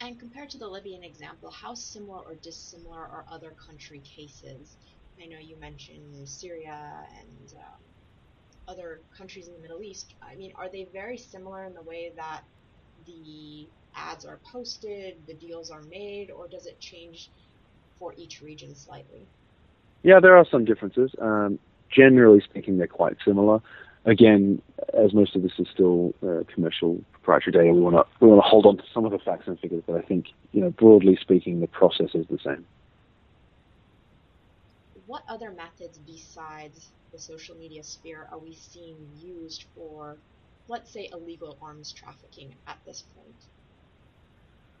And 0.00 0.18
compared 0.20 0.50
to 0.50 0.58
the 0.58 0.68
Libyan 0.68 1.02
example, 1.02 1.50
how 1.50 1.74
similar 1.74 2.18
or 2.18 2.34
dissimilar 2.42 2.98
are 2.98 3.24
other 3.30 3.50
country 3.50 4.00
cases? 4.00 4.76
I 5.22 5.26
know 5.26 5.38
you 5.38 5.56
mentioned 5.56 6.28
Syria 6.28 7.04
and 7.18 7.54
um, 7.56 7.80
other 8.68 9.00
countries 9.16 9.48
in 9.48 9.54
the 9.54 9.60
Middle 9.60 9.82
East, 9.82 10.14
I 10.22 10.34
mean, 10.34 10.52
are 10.56 10.68
they 10.68 10.88
very 10.92 11.16
similar 11.16 11.64
in 11.64 11.74
the 11.74 11.82
way 11.82 12.12
that 12.16 12.42
the 13.06 13.66
ads 13.94 14.24
are 14.24 14.38
posted, 14.52 15.16
the 15.26 15.34
deals 15.34 15.70
are 15.70 15.82
made, 15.82 16.30
or 16.30 16.48
does 16.48 16.66
it 16.66 16.78
change 16.80 17.30
for 17.98 18.14
each 18.16 18.42
region 18.42 18.74
slightly? 18.74 19.26
Yeah, 20.02 20.20
there 20.20 20.36
are 20.36 20.46
some 20.50 20.64
differences. 20.64 21.14
Um, 21.20 21.58
generally 21.90 22.40
speaking, 22.40 22.78
they're 22.78 22.86
quite 22.86 23.16
similar. 23.24 23.60
Again, 24.04 24.62
as 24.94 25.12
most 25.14 25.34
of 25.34 25.42
this 25.42 25.52
is 25.58 25.66
still 25.72 26.14
uh, 26.22 26.44
commercial 26.52 27.00
proprietary 27.12 27.52
data, 27.52 27.74
we 27.74 27.80
want 27.80 27.96
to 27.96 28.04
we 28.20 28.28
want 28.28 28.44
to 28.44 28.48
hold 28.48 28.66
on 28.66 28.76
to 28.76 28.84
some 28.94 29.04
of 29.04 29.10
the 29.10 29.18
facts 29.18 29.48
and 29.48 29.58
figures. 29.58 29.82
But 29.86 29.96
I 29.96 30.02
think, 30.02 30.26
you 30.52 30.60
know, 30.60 30.70
broadly 30.70 31.18
speaking, 31.20 31.60
the 31.60 31.66
process 31.66 32.10
is 32.14 32.26
the 32.30 32.38
same. 32.44 32.64
What 35.06 35.22
other 35.28 35.50
methods 35.50 35.98
besides 35.98 36.88
the 37.12 37.18
social 37.18 37.54
media 37.56 37.82
sphere 37.82 38.28
are 38.30 38.38
we 38.38 38.54
seeing 38.54 38.96
used 39.16 39.64
for, 39.74 40.16
let's 40.68 40.92
say, 40.92 41.08
illegal 41.12 41.56
arms 41.62 41.92
trafficking 41.92 42.54
at 42.66 42.76
this 42.84 43.04
point? 43.14 43.36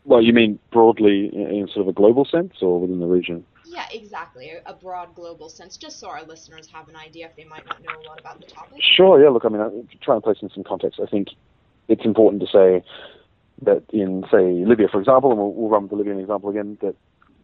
Well, 0.04 0.22
you 0.22 0.32
mean 0.32 0.58
broadly 0.72 1.30
in 1.32 1.68
sort 1.72 1.82
of 1.82 1.88
a 1.88 1.92
global 1.92 2.24
sense 2.24 2.54
or 2.60 2.80
within 2.80 3.00
the 3.00 3.06
region? 3.06 3.44
Yeah, 3.64 3.86
exactly. 3.92 4.52
A 4.64 4.72
broad 4.72 5.14
global 5.14 5.48
sense, 5.48 5.76
just 5.76 5.98
so 5.98 6.08
our 6.08 6.22
listeners 6.22 6.68
have 6.72 6.88
an 6.88 6.96
idea 6.96 7.26
if 7.26 7.36
they 7.36 7.44
might 7.44 7.66
not 7.66 7.82
know 7.82 7.92
a 8.00 8.06
lot 8.08 8.20
about 8.20 8.40
the 8.40 8.46
topic. 8.46 8.80
Sure, 8.80 9.20
yeah. 9.22 9.30
Look, 9.30 9.44
I 9.44 9.48
mean, 9.48 9.60
uh, 9.60 9.66
I 9.66 9.96
try 10.02 10.14
and 10.14 10.22
place 10.22 10.38
in 10.42 10.50
some 10.50 10.62
context. 10.62 11.00
I 11.02 11.06
think 11.06 11.28
it's 11.88 12.04
important 12.04 12.42
to 12.42 12.48
say 12.48 12.84
that 13.62 13.82
in, 13.92 14.24
say, 14.30 14.64
Libya, 14.64 14.86
for 14.90 15.00
example, 15.00 15.30
and 15.30 15.40
we'll, 15.40 15.52
we'll 15.52 15.70
run 15.70 15.82
with 15.82 15.90
the 15.90 15.96
Libyan 15.96 16.20
example 16.20 16.50
again, 16.50 16.78
that 16.82 16.94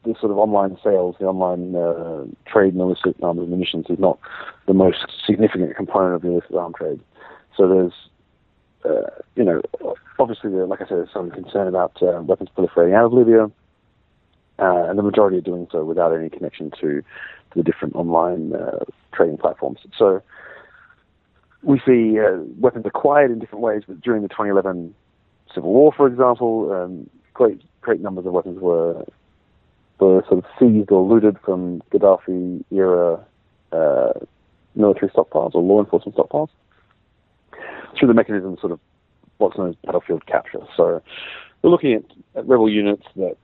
the 0.04 0.14
sort 0.20 0.32
of 0.32 0.38
online 0.38 0.76
sales, 0.82 1.16
the 1.20 1.26
online 1.26 1.76
uh, 1.76 2.24
trade 2.50 2.74
in 2.74 2.80
illicit 2.80 3.16
arms 3.22 3.40
and 3.40 3.50
munitions 3.50 3.86
is 3.88 3.98
not 3.98 4.18
the 4.66 4.74
most 4.74 5.06
significant 5.26 5.76
component 5.76 6.16
of 6.16 6.22
the 6.22 6.28
illicit 6.28 6.54
arm 6.54 6.72
trade. 6.74 7.00
So 7.56 7.68
there's 7.68 7.92
uh, 8.84 9.08
you 9.36 9.44
know, 9.44 9.62
obviously, 10.18 10.50
like 10.50 10.80
I 10.80 10.84
said, 10.84 10.98
there's 10.98 11.12
some 11.12 11.30
concern 11.30 11.68
about 11.68 12.02
uh, 12.02 12.20
weapons 12.22 12.50
proliferating 12.56 12.94
out 12.94 13.06
of 13.06 13.12
Libya, 13.12 13.44
uh, 14.58 14.88
and 14.88 14.98
the 14.98 15.02
majority 15.02 15.38
are 15.38 15.42
doing 15.42 15.68
so 15.70 15.84
without 15.84 16.12
any 16.12 16.28
connection 16.28 16.70
to, 16.80 17.00
to 17.00 17.04
the 17.54 17.62
different 17.62 17.94
online 17.94 18.54
uh, 18.54 18.84
trading 19.14 19.38
platforms. 19.38 19.78
So 19.96 20.22
we 21.62 21.80
see 21.86 22.18
uh, 22.18 22.38
weapons 22.58 22.84
acquired 22.86 23.30
in 23.30 23.38
different 23.38 23.62
ways, 23.62 23.82
but 23.86 24.00
during 24.00 24.22
the 24.22 24.28
2011 24.28 24.94
civil 25.54 25.72
war, 25.72 25.92
for 25.96 26.06
example, 26.06 26.72
um, 26.72 27.08
great 27.34 27.62
great 27.80 28.00
numbers 28.00 28.26
of 28.26 28.32
weapons 28.32 28.60
were 28.60 29.04
were 30.02 30.24
sort 30.28 30.38
of 30.38 30.44
seized 30.58 30.90
or 30.90 31.06
looted 31.06 31.36
from 31.44 31.82
Gaddafi 31.92 32.64
era 32.70 33.24
uh, 33.72 34.12
military 34.74 35.10
stockpiles 35.10 35.54
or 35.54 35.62
law 35.62 35.80
enforcement 35.80 36.16
stockpiles 36.16 36.48
through 37.98 38.08
the 38.08 38.14
mechanism 38.14 38.56
sort 38.60 38.72
of 38.72 38.80
what's 39.38 39.56
known 39.58 39.70
as 39.70 39.76
battlefield 39.84 40.26
capture. 40.26 40.60
So 40.76 41.02
we're 41.62 41.70
looking 41.70 41.94
at, 41.94 42.04
at 42.36 42.46
rebel 42.46 42.68
units 42.68 43.04
that 43.16 43.36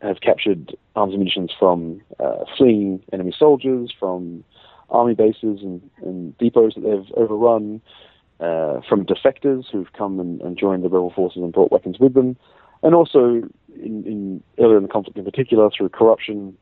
have 0.00 0.20
captured 0.20 0.76
arms 0.96 1.12
and 1.12 1.20
munitions 1.20 1.52
from 1.58 2.00
uh, 2.18 2.44
fleeing 2.56 3.02
enemy 3.12 3.34
soldiers, 3.38 3.92
from 3.98 4.44
army 4.90 5.14
bases 5.14 5.60
and, 5.62 5.80
and 6.02 6.36
depots 6.38 6.74
that 6.74 6.82
they've 6.82 7.12
overrun, 7.16 7.80
uh, 8.40 8.80
from 8.88 9.06
defectors 9.06 9.64
who've 9.70 9.92
come 9.92 10.18
and, 10.18 10.40
and, 10.40 10.58
joined 10.58 10.82
the 10.82 10.88
rebel 10.88 11.12
forces 11.14 11.42
and 11.42 11.52
brought 11.52 11.70
weapons 11.70 11.98
with 12.00 12.14
them, 12.14 12.36
and 12.82 12.94
also 12.94 13.42
in, 13.74 14.04
in 14.04 14.42
earlier 14.58 14.76
in 14.76 14.82
the 14.82 14.88
conflict 14.88 15.18
in 15.18 15.24
particular 15.24 15.70
through 15.70 15.88
corruption, 15.88 16.56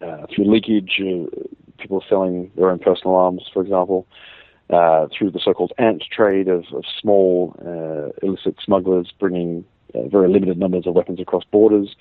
uh, 0.00 0.26
through 0.34 0.50
leakage, 0.50 1.00
uh, 1.00 1.26
people 1.78 2.02
selling 2.08 2.50
their 2.56 2.70
own 2.70 2.78
personal 2.78 3.16
arms, 3.16 3.42
for 3.52 3.62
example, 3.62 4.06
uh, 4.70 5.06
through 5.16 5.30
the 5.30 5.40
so-called 5.44 5.72
ant 5.78 6.02
trade 6.10 6.48
of, 6.48 6.64
of 6.72 6.84
small 7.00 7.54
uh, 7.60 8.26
illicit 8.26 8.56
smugglers 8.64 9.12
bringing 9.18 9.64
uh, 9.94 10.08
very 10.08 10.28
limited 10.28 10.58
numbers 10.58 10.86
of 10.86 10.94
weapons 10.94 11.20
across 11.20 11.44
borders. 11.50 11.94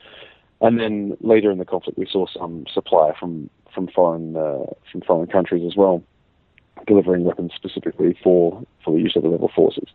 And 0.61 0.79
then 0.79 1.17
later 1.19 1.51
in 1.51 1.57
the 1.57 1.65
conflict, 1.65 1.97
we 1.97 2.07
saw 2.09 2.25
some 2.27 2.65
supply 2.73 3.11
from 3.19 3.49
from 3.73 3.87
foreign 3.87 4.37
uh, 4.37 4.65
from 4.91 5.01
foreign 5.01 5.27
countries 5.27 5.63
as 5.65 5.75
well, 5.75 6.03
delivering 6.87 7.25
weapons 7.25 7.51
specifically 7.53 8.17
for 8.23 8.63
for 8.83 8.93
the 8.93 9.01
use 9.01 9.15
of 9.15 9.23
the 9.23 9.29
rebel 9.29 9.51
forces. 9.53 9.89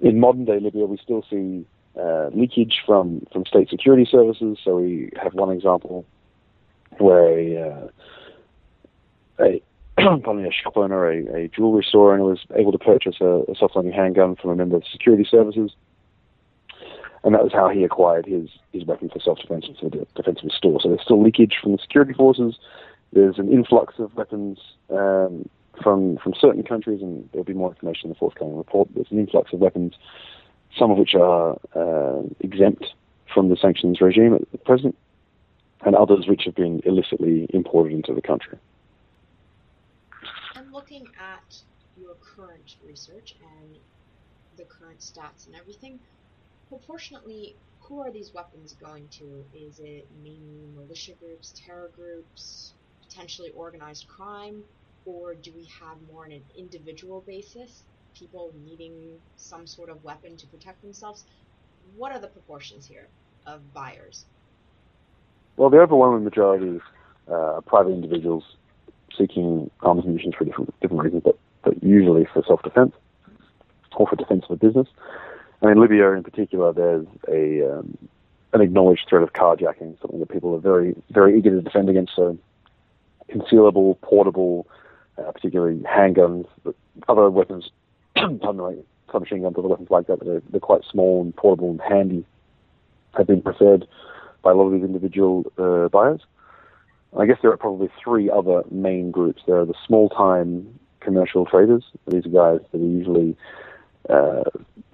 In 0.00 0.20
modern 0.20 0.44
day 0.44 0.60
Libya, 0.60 0.84
we 0.84 0.98
still 0.98 1.24
see 1.30 1.64
uh, 1.98 2.30
leakage 2.32 2.82
from 2.86 3.26
from 3.32 3.44
state 3.46 3.68
security 3.68 4.06
services. 4.10 4.58
So 4.62 4.76
we 4.76 5.10
have 5.20 5.34
one 5.34 5.50
example 5.50 6.04
where 6.98 7.38
a, 7.38 7.90
a 9.40 9.62
pardon 10.22 10.46
a 10.46 10.52
shop 10.52 10.76
owner, 10.76 11.10
a, 11.10 11.44
a 11.44 11.48
jewelry 11.48 11.84
store 11.86 12.14
owner 12.14 12.24
was 12.24 12.40
able 12.54 12.72
to 12.72 12.78
purchase 12.78 13.16
a, 13.20 13.42
a 13.50 13.54
self-loading 13.58 13.92
handgun 13.92 14.36
from 14.36 14.50
a 14.50 14.56
member 14.56 14.76
of 14.76 14.84
security 14.90 15.26
services, 15.28 15.72
and 17.24 17.34
that 17.34 17.42
was 17.42 17.52
how 17.52 17.68
he 17.68 17.82
acquired 17.84 18.26
his 18.26 18.48
his 18.72 18.84
weapon 18.84 19.08
for 19.08 19.20
self-defense 19.20 19.66
for 19.80 19.90
the 19.90 20.06
defense 20.14 20.38
of 20.38 20.44
his 20.44 20.54
store. 20.54 20.80
So 20.80 20.88
there's 20.88 21.02
still 21.02 21.22
leakage 21.22 21.56
from 21.60 21.72
the 21.72 21.78
security 21.78 22.12
forces. 22.12 22.58
There's 23.12 23.38
an 23.38 23.50
influx 23.50 23.94
of 23.98 24.14
weapons 24.14 24.58
um, 24.90 25.48
from 25.82 26.18
from 26.18 26.34
certain 26.38 26.62
countries, 26.62 27.02
and 27.02 27.28
there'll 27.32 27.44
be 27.44 27.54
more 27.54 27.70
information 27.70 28.06
in 28.06 28.10
the 28.10 28.18
forthcoming 28.18 28.56
report. 28.56 28.88
There's 28.94 29.10
an 29.10 29.18
influx 29.18 29.52
of 29.52 29.58
weapons, 29.58 29.94
some 30.78 30.90
of 30.90 30.98
which 30.98 31.14
are 31.14 31.58
uh, 31.74 32.22
exempt 32.40 32.84
from 33.32 33.48
the 33.48 33.56
sanctions 33.56 34.00
regime 34.00 34.34
at 34.34 34.64
present, 34.64 34.96
and 35.84 35.94
others 35.94 36.26
which 36.26 36.44
have 36.44 36.54
been 36.54 36.80
illicitly 36.84 37.46
imported 37.50 37.92
into 37.92 38.14
the 38.14 38.22
country. 38.22 38.58
And 40.54 40.72
looking 40.72 41.06
at 41.20 41.56
your 42.00 42.14
current 42.14 42.76
research 42.86 43.36
and 43.60 43.76
the 44.56 44.64
current 44.64 45.00
stats 45.00 45.46
and 45.46 45.54
everything, 45.56 45.98
proportionately, 46.68 47.54
who 47.80 48.00
are 48.00 48.10
these 48.10 48.32
weapons 48.34 48.74
going 48.80 49.08
to? 49.08 49.44
Is 49.54 49.78
it 49.78 50.06
mainly 50.22 50.66
militia 50.76 51.12
groups, 51.20 51.54
terror 51.66 51.90
groups, 51.96 52.72
potentially 53.08 53.50
organized 53.56 54.06
crime, 54.08 54.62
or 55.06 55.34
do 55.34 55.52
we 55.56 55.64
have 55.80 55.96
more 56.12 56.24
on 56.26 56.32
an 56.32 56.42
individual 56.56 57.22
basis, 57.26 57.82
people 58.14 58.52
needing 58.64 59.18
some 59.36 59.66
sort 59.66 59.88
of 59.88 60.02
weapon 60.04 60.36
to 60.36 60.46
protect 60.46 60.82
themselves? 60.82 61.24
What 61.96 62.12
are 62.12 62.18
the 62.18 62.28
proportions 62.28 62.86
here 62.86 63.06
of 63.46 63.72
buyers? 63.72 64.24
Well, 65.56 65.70
the 65.70 65.78
overwhelming 65.78 66.24
majority 66.24 66.80
uh, 67.28 67.32
are 67.32 67.62
private 67.62 67.92
individuals 67.92 68.44
seeking 69.16 69.70
arms 69.80 70.04
and 70.04 70.14
munitions 70.14 70.34
for 70.36 70.44
different 70.44 70.78
different 70.80 71.02
reasons, 71.02 71.22
but, 71.24 71.38
but 71.64 71.82
usually 71.82 72.26
for 72.32 72.42
self-defense 72.46 72.94
or 73.96 74.06
for 74.06 74.16
defense 74.16 74.44
of 74.48 74.52
a 74.52 74.56
business. 74.56 74.86
And 75.60 75.70
in 75.72 75.80
Libya, 75.80 76.12
in 76.12 76.22
particular, 76.22 76.72
there's 76.72 77.06
a 77.28 77.78
um, 77.78 77.98
an 78.52 78.60
acknowledged 78.60 79.06
threat 79.08 79.22
of 79.22 79.32
carjacking, 79.32 80.00
something 80.00 80.20
that 80.20 80.30
people 80.30 80.54
are 80.54 80.60
very 80.60 80.94
very 81.10 81.38
eager 81.38 81.50
to 81.50 81.60
defend 81.60 81.88
against. 81.88 82.14
So 82.14 82.38
concealable, 83.28 84.00
portable, 84.00 84.66
uh, 85.18 85.30
particularly 85.32 85.80
handguns, 85.80 86.46
but 86.64 86.74
other 87.08 87.28
weapons, 87.28 87.70
submachine 89.12 89.42
guns, 89.42 89.54
other 89.58 89.68
weapons 89.68 89.90
like 89.90 90.06
that, 90.06 90.18
that 90.20 90.28
are, 90.28 90.42
they're 90.50 90.60
quite 90.60 90.82
small 90.90 91.22
and 91.22 91.34
portable 91.34 91.70
and 91.70 91.80
handy, 91.80 92.24
have 93.16 93.26
been 93.26 93.42
preferred 93.42 93.86
by 94.42 94.50
a 94.50 94.54
lot 94.54 94.66
of 94.66 94.72
these 94.72 94.84
individual 94.84 95.50
uh, 95.58 95.88
buyers. 95.88 96.20
I 97.18 97.26
guess 97.26 97.38
there 97.40 97.50
are 97.50 97.56
probably 97.56 97.88
three 98.02 98.30
other 98.30 98.62
main 98.70 99.10
groups. 99.10 99.42
There 99.46 99.58
are 99.58 99.64
the 99.64 99.74
small-time 99.86 100.78
commercial 101.00 101.46
traders. 101.46 101.84
These 102.06 102.26
are 102.26 102.58
guys 102.58 102.66
that 102.70 102.80
are 102.80 102.84
usually 102.84 103.36
uh, 104.10 104.44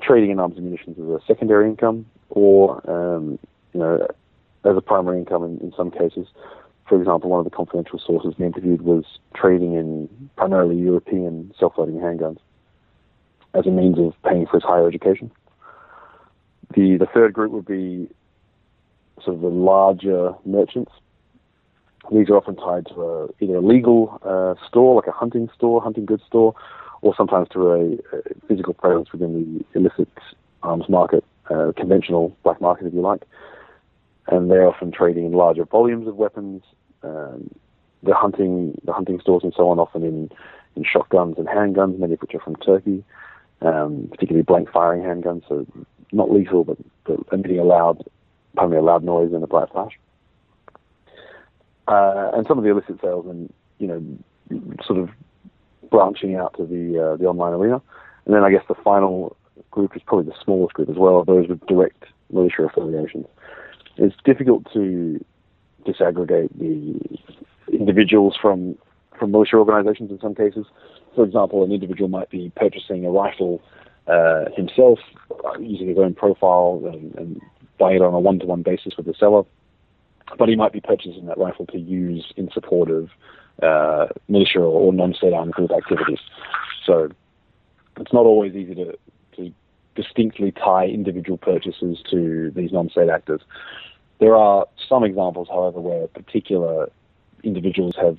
trading 0.01 0.31
in 0.31 0.39
arms 0.39 0.57
and 0.57 0.65
munitions 0.65 0.97
as 0.99 1.05
a 1.05 1.21
secondary 1.27 1.69
income, 1.69 2.07
or 2.31 2.89
um, 2.89 3.39
you 3.73 3.81
know, 3.81 4.07
as 4.65 4.77
a 4.77 4.81
primary 4.81 5.19
income 5.19 5.43
in, 5.43 5.59
in 5.59 5.73
some 5.77 5.91
cases. 5.91 6.29
For 6.89 6.99
example, 6.99 7.31
one 7.31 7.41
of 7.41 7.45
the 7.45 7.51
confidential 7.51 7.99
sources 7.99 8.35
we 8.39 8.47
interviewed 8.47 8.83
was 8.83 9.05
trading 9.35 9.75
in 9.75 10.09
primarily 10.37 10.77
European 10.77 11.53
self-loading 11.59 11.97
handguns 11.97 12.39
as 13.55 13.67
a 13.67 13.71
means 13.71 13.99
of 13.99 14.15
paying 14.25 14.47
for 14.47 14.55
his 14.55 14.63
higher 14.63 14.89
education. 14.89 15.31
The 16.75 16.97
the 16.97 17.07
third 17.07 17.33
group 17.33 17.53
would 17.53 17.67
be 17.67 18.09
sort 19.23 19.37
of 19.37 19.43
the 19.43 19.49
larger 19.49 20.33
merchants 20.45 20.91
these 22.13 22.29
are 22.29 22.37
often 22.37 22.57
tied 22.57 22.87
to 22.89 23.03
a, 23.03 23.29
either 23.41 23.57
a 23.57 23.61
legal 23.61 24.21
uh, 24.25 24.55
store, 24.67 24.97
like 24.97 25.07
a 25.07 25.13
hunting 25.13 25.49
store, 25.55 25.81
hunting 25.81 26.05
goods 26.05 26.23
store, 26.27 26.55
or 27.03 27.15
sometimes 27.17 27.49
to 27.51 27.71
a, 27.71 27.93
a 28.17 28.23
physical 28.47 28.75
presence 28.75 29.11
within 29.13 29.65
the 29.73 29.79
illicit 29.79 30.09
arms 30.63 30.89
market, 30.89 31.25
uh, 31.51 31.73
conventional 31.77 32.37
black 32.43 32.61
market, 32.61 32.87
if 32.87 32.95
you 32.95 33.01
like. 33.01 33.23
And 34.27 34.51
they're 34.51 34.67
often 34.67 34.91
trading 34.91 35.27
in 35.27 35.33
larger 35.33 35.65
volumes 35.65 36.09
of 36.09 36.17
weapons. 36.17 36.63
Um, 37.03 37.51
the 38.03 38.15
hunting, 38.15 38.79
the 38.85 38.93
hunting 38.93 39.21
stores 39.21 39.43
and 39.45 39.53
so 39.57 39.69
on, 39.69 39.79
often 39.79 40.03
in, 40.03 40.31
in 40.77 40.85
shotguns 40.85 41.37
and 41.39 41.47
handguns, 41.47 41.99
many 41.99 42.15
of 42.15 42.21
which 42.21 42.35
are 42.35 42.41
from 42.41 42.57
Turkey, 42.57 43.03
um, 43.63 44.09
particularly 44.11 44.43
blank 44.43 44.71
firing 44.71 45.03
handguns, 45.03 45.43
so 45.49 45.67
not 46.13 46.31
lethal, 46.31 46.65
but, 46.65 46.79
but 47.05 47.19
emitting 47.33 47.59
a 47.59 47.65
loud, 47.65 48.03
primarily 48.55 48.87
a 48.87 48.91
loud 48.91 49.05
noise 49.05 49.33
and 49.33 49.43
a 49.43 49.47
bright 49.47 49.71
flash. 49.71 49.99
Uh, 51.87 52.31
and 52.35 52.47
some 52.47 52.57
of 52.57 52.65
the 52.65 52.71
illicit 52.71 53.01
sales 53.01 53.27
and 53.27 53.53
you 53.79 53.87
know, 53.87 54.77
sort 54.85 54.99
of 54.99 55.11
branching 55.91 56.37
out 56.37 56.55
to 56.57 56.65
the 56.65 57.13
uh, 57.13 57.17
the 57.17 57.27
online 57.27 57.53
arena. 57.53 57.81
And 58.25 58.35
then 58.35 58.43
I 58.43 58.51
guess 58.51 58.65
the 58.69 58.75
final 58.75 59.37
group 59.71 59.95
is 59.97 60.03
probably 60.07 60.31
the 60.31 60.37
smallest 60.43 60.75
group 60.75 60.89
as 60.89 60.97
well, 60.97 61.25
those 61.25 61.49
with 61.49 61.65
direct 61.67 62.05
militia 62.33 62.63
affiliations. 62.63 63.27
It's 63.97 64.17
difficult 64.25 64.73
to 64.73 65.25
disaggregate 65.87 66.49
the 66.59 66.99
individuals 67.73 68.37
from 68.41 68.77
from 69.19 69.31
militia 69.31 69.57
organizations 69.57 70.11
in 70.11 70.19
some 70.21 70.35
cases. 70.35 70.67
For 71.15 71.25
example, 71.25 71.63
an 71.65 71.73
individual 71.73 72.09
might 72.09 72.31
be 72.31 72.53
purchasing 72.57 73.05
a 73.07 73.11
rifle 73.11 73.63
uh, 74.07 74.47
himself, 74.57 74.99
uh, 75.31 75.59
using 75.59 75.89
his 75.89 75.99
own 75.99 76.15
profile 76.15 76.83
and, 76.93 77.15
and 77.15 77.41
buying 77.79 77.97
it 77.97 78.03
on 78.03 78.15
a 78.15 78.21
one-to-one 78.21 78.63
basis 78.63 78.97
with 78.97 79.07
the 79.07 79.15
seller, 79.15 79.43
but 80.39 80.49
he 80.49 80.57
might 80.57 80.73
be 80.73 80.81
purchasing 80.81 81.27
that 81.27 81.39
rifle 81.39 81.67
to 81.67 81.79
use 81.79 82.33
in 82.37 82.51
support 82.53 82.91
of 82.91 83.11
uh, 83.63 84.07
militia 84.29 84.61
or 84.61 84.93
non-state 84.93 85.33
armed 85.33 85.53
group 85.53 85.71
activities. 85.71 86.19
So 86.85 87.11
it's 87.99 88.13
not 88.13 88.27
always 88.27 88.55
easy 88.55 88.75
to, 88.75 88.99
to 89.37 89.53
distinctly 89.95 90.53
tie 90.53 90.87
individual 90.87 91.39
purchases 91.39 91.99
to 92.11 92.51
these 92.55 92.73
non-state 92.73 93.09
actors. 93.09 93.41
There 94.19 94.37
are 94.37 94.67
some 94.89 95.05
examples, 95.05 95.49
however, 95.49 95.81
where 95.81 96.09
particular 96.09 96.91
individuals 97.43 97.95
have 97.97 98.19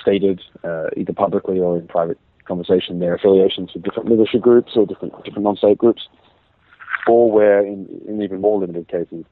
stated, 0.00 0.40
uh, 0.64 0.88
either 0.96 1.12
publicly 1.12 1.58
or 1.58 1.76
in 1.76 1.86
private 1.86 2.18
conversation, 2.44 2.98
their 2.98 3.14
affiliations 3.14 3.72
with 3.74 3.82
different 3.82 4.08
militia 4.08 4.38
groups 4.38 4.72
or 4.76 4.86
different 4.86 5.14
different 5.24 5.44
non-state 5.44 5.78
groups, 5.78 6.08
or 7.06 7.30
where, 7.30 7.64
in, 7.64 7.86
in 8.08 8.22
even 8.22 8.40
more 8.40 8.58
limited 8.58 8.88
cases, 8.88 9.24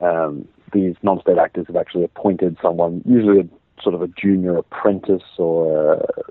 um, 0.00 0.46
these 0.72 0.94
non-state 1.02 1.38
actors 1.38 1.66
have 1.66 1.76
actually 1.76 2.04
appointed 2.04 2.56
someone, 2.62 3.02
usually 3.04 3.40
a 3.40 3.82
sort 3.82 3.94
of 3.94 4.02
a 4.02 4.08
junior 4.08 4.56
apprentice 4.56 5.22
or 5.38 5.94
uh, 5.94 6.22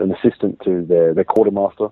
an 0.00 0.12
assistant 0.12 0.60
to 0.64 0.84
their, 0.84 1.14
their 1.14 1.24
quartermaster, 1.24 1.88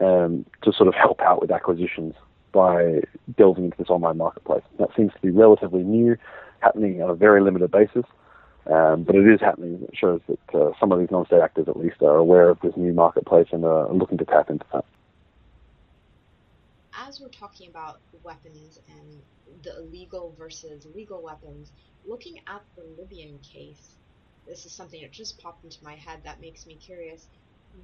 um, 0.00 0.44
to 0.62 0.72
sort 0.72 0.88
of 0.88 0.94
help 0.94 1.20
out 1.20 1.40
with 1.40 1.50
acquisitions 1.50 2.14
by 2.52 3.00
delving 3.36 3.64
into 3.66 3.76
this 3.78 3.88
online 3.88 4.16
marketplace. 4.16 4.62
That 4.78 4.88
seems 4.96 5.12
to 5.14 5.20
be 5.20 5.30
relatively 5.30 5.82
new, 5.82 6.16
happening 6.60 7.02
on 7.02 7.10
a 7.10 7.14
very 7.14 7.40
limited 7.40 7.70
basis. 7.70 8.04
Um, 8.66 9.04
but 9.04 9.16
it 9.16 9.26
is 9.26 9.40
happening. 9.40 9.80
It 9.82 9.96
shows 9.96 10.20
that 10.28 10.54
uh, 10.54 10.72
some 10.78 10.92
of 10.92 10.98
these 10.98 11.10
non-state 11.10 11.40
actors, 11.40 11.68
at 11.68 11.78
least, 11.78 12.02
are 12.02 12.16
aware 12.16 12.50
of 12.50 12.60
this 12.60 12.76
new 12.76 12.92
marketplace 12.92 13.48
and 13.52 13.64
are 13.64 13.92
looking 13.92 14.18
to 14.18 14.24
tap 14.24 14.50
into 14.50 14.64
that. 14.72 14.84
As 16.94 17.20
we're 17.20 17.28
talking 17.28 17.68
about 17.68 18.00
weapons 18.22 18.78
and 18.88 19.22
the 19.62 19.78
illegal 19.78 20.34
versus 20.38 20.86
legal 20.94 21.22
weapons, 21.22 21.72
looking 22.06 22.38
at 22.46 22.62
the 22.76 22.84
Libyan 22.98 23.38
case, 23.38 23.96
this 24.46 24.66
is 24.66 24.72
something 24.72 25.00
that 25.00 25.10
just 25.10 25.40
popped 25.40 25.64
into 25.64 25.82
my 25.82 25.94
head 25.94 26.20
that 26.24 26.40
makes 26.40 26.66
me 26.66 26.74
curious. 26.74 27.26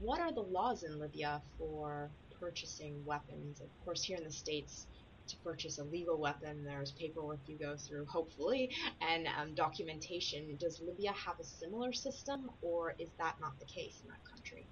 What 0.01 0.21
are 0.21 0.33
the 0.33 0.43
laws 0.43 0.83
in 0.83 0.99
Libya 0.99 1.41
for 1.59 2.11
purchasing 2.39 3.05
weapons? 3.05 3.61
Of 3.61 3.69
course, 3.85 4.03
here 4.03 4.19
in 4.19 4.25
the 4.25 4.33
States, 4.33 4.87
to 5.29 5.37
purchase 5.45 5.79
a 5.79 5.85
legal 5.85 6.19
weapon, 6.19 6.65
there's 6.65 6.93
paperwork 6.93 7.41
you 7.47 7.57
go 7.57 7.77
through, 7.77 8.07
hopefully, 8.07 8.71
and 9.01 9.27
um, 9.41 9.55
documentation. 9.55 10.57
Does 10.59 10.81
Libya 10.81 11.13
have 11.13 11.39
a 11.41 11.45
similar 11.45 11.93
system, 11.93 12.51
or 12.63 12.95
is 12.99 13.09
that 13.19 13.37
not 13.41 13.59
the 13.59 13.67
case 13.67 14.01
in 14.03 14.09
that 14.09 14.25
country? 14.29 14.67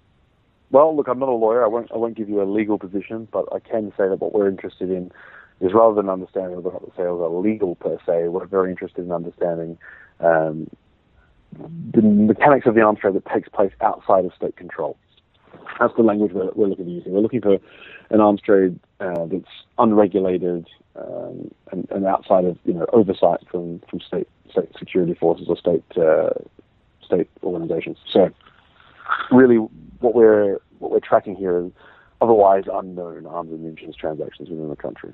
Well, 0.71 0.97
look, 0.97 1.09
I'm 1.09 1.19
not 1.19 1.29
a 1.29 1.33
lawyer. 1.33 1.65
I 1.65 1.69
won't. 1.69 1.93
I 1.93 1.97
won't 1.97 2.17
give 2.17 2.29
you 2.29 2.43
a 2.43 2.45
legal 2.45 2.79
position, 2.79 3.29
but 3.31 3.47
I 3.53 3.61
can 3.61 3.91
say 3.97 4.09
that 4.09 4.21
what 4.21 4.33
we're 4.33 4.49
interested 4.49 4.91
in 4.91 5.13
is 5.61 5.73
rather 5.73 5.95
than 5.95 6.09
understanding 6.09 6.57
whether 6.57 6.69
or 6.69 6.81
not 6.81 6.87
the 6.87 6.97
sales 6.97 7.21
are 7.21 7.31
legal 7.31 7.77
per 7.77 7.99
se, 8.05 8.29
we're 8.29 8.47
very 8.47 8.71
interested 8.71 9.05
in 9.05 9.13
understanding 9.13 9.79
um, 10.21 10.69
the 11.93 12.03
mechanics 12.03 12.67
of 12.67 12.75
the 12.75 12.81
arms 12.81 12.99
trade 13.01 13.15
that 13.15 13.27
takes 13.27 13.49
place 13.49 13.73
outside 13.81 14.25
of 14.25 14.33
state 14.35 14.57
control. 14.57 14.97
That's 15.79 15.95
the 15.97 16.03
language 16.03 16.33
we're, 16.33 16.51
we're 16.55 16.69
looking 16.69 16.87
at 16.87 16.91
using. 16.91 17.13
We're 17.13 17.21
looking 17.21 17.41
for 17.41 17.59
an 18.11 18.21
arms 18.21 18.41
trade 18.41 18.79
uh, 19.01 19.27
that's 19.27 19.45
unregulated 19.79 20.69
um, 20.97 21.51
and, 21.73 21.89
and, 21.91 22.07
outside 22.07 22.45
of 22.45 22.57
you 22.65 22.75
know 22.75 22.87
oversight 22.93 23.41
from, 23.51 23.81
from 23.91 24.01
state 24.01 24.29
state 24.51 24.71
security 24.79 25.15
forces 25.15 25.47
or 25.49 25.57
state 25.57 25.83
uh, 25.97 26.31
state 27.05 27.29
organizations. 27.43 27.99
So 28.09 28.31
really, 29.31 29.57
what 29.57 30.15
we're 30.15 30.61
what 30.79 30.91
we're 30.91 31.01
tracking 31.01 31.35
here 31.35 31.67
is 31.67 31.73
otherwise 32.21 32.65
unknown 32.73 33.27
arms 33.27 33.51
and 33.51 33.61
munitions 33.61 33.97
transactions 33.97 34.49
within 34.49 34.69
the 34.69 34.77
country. 34.77 35.13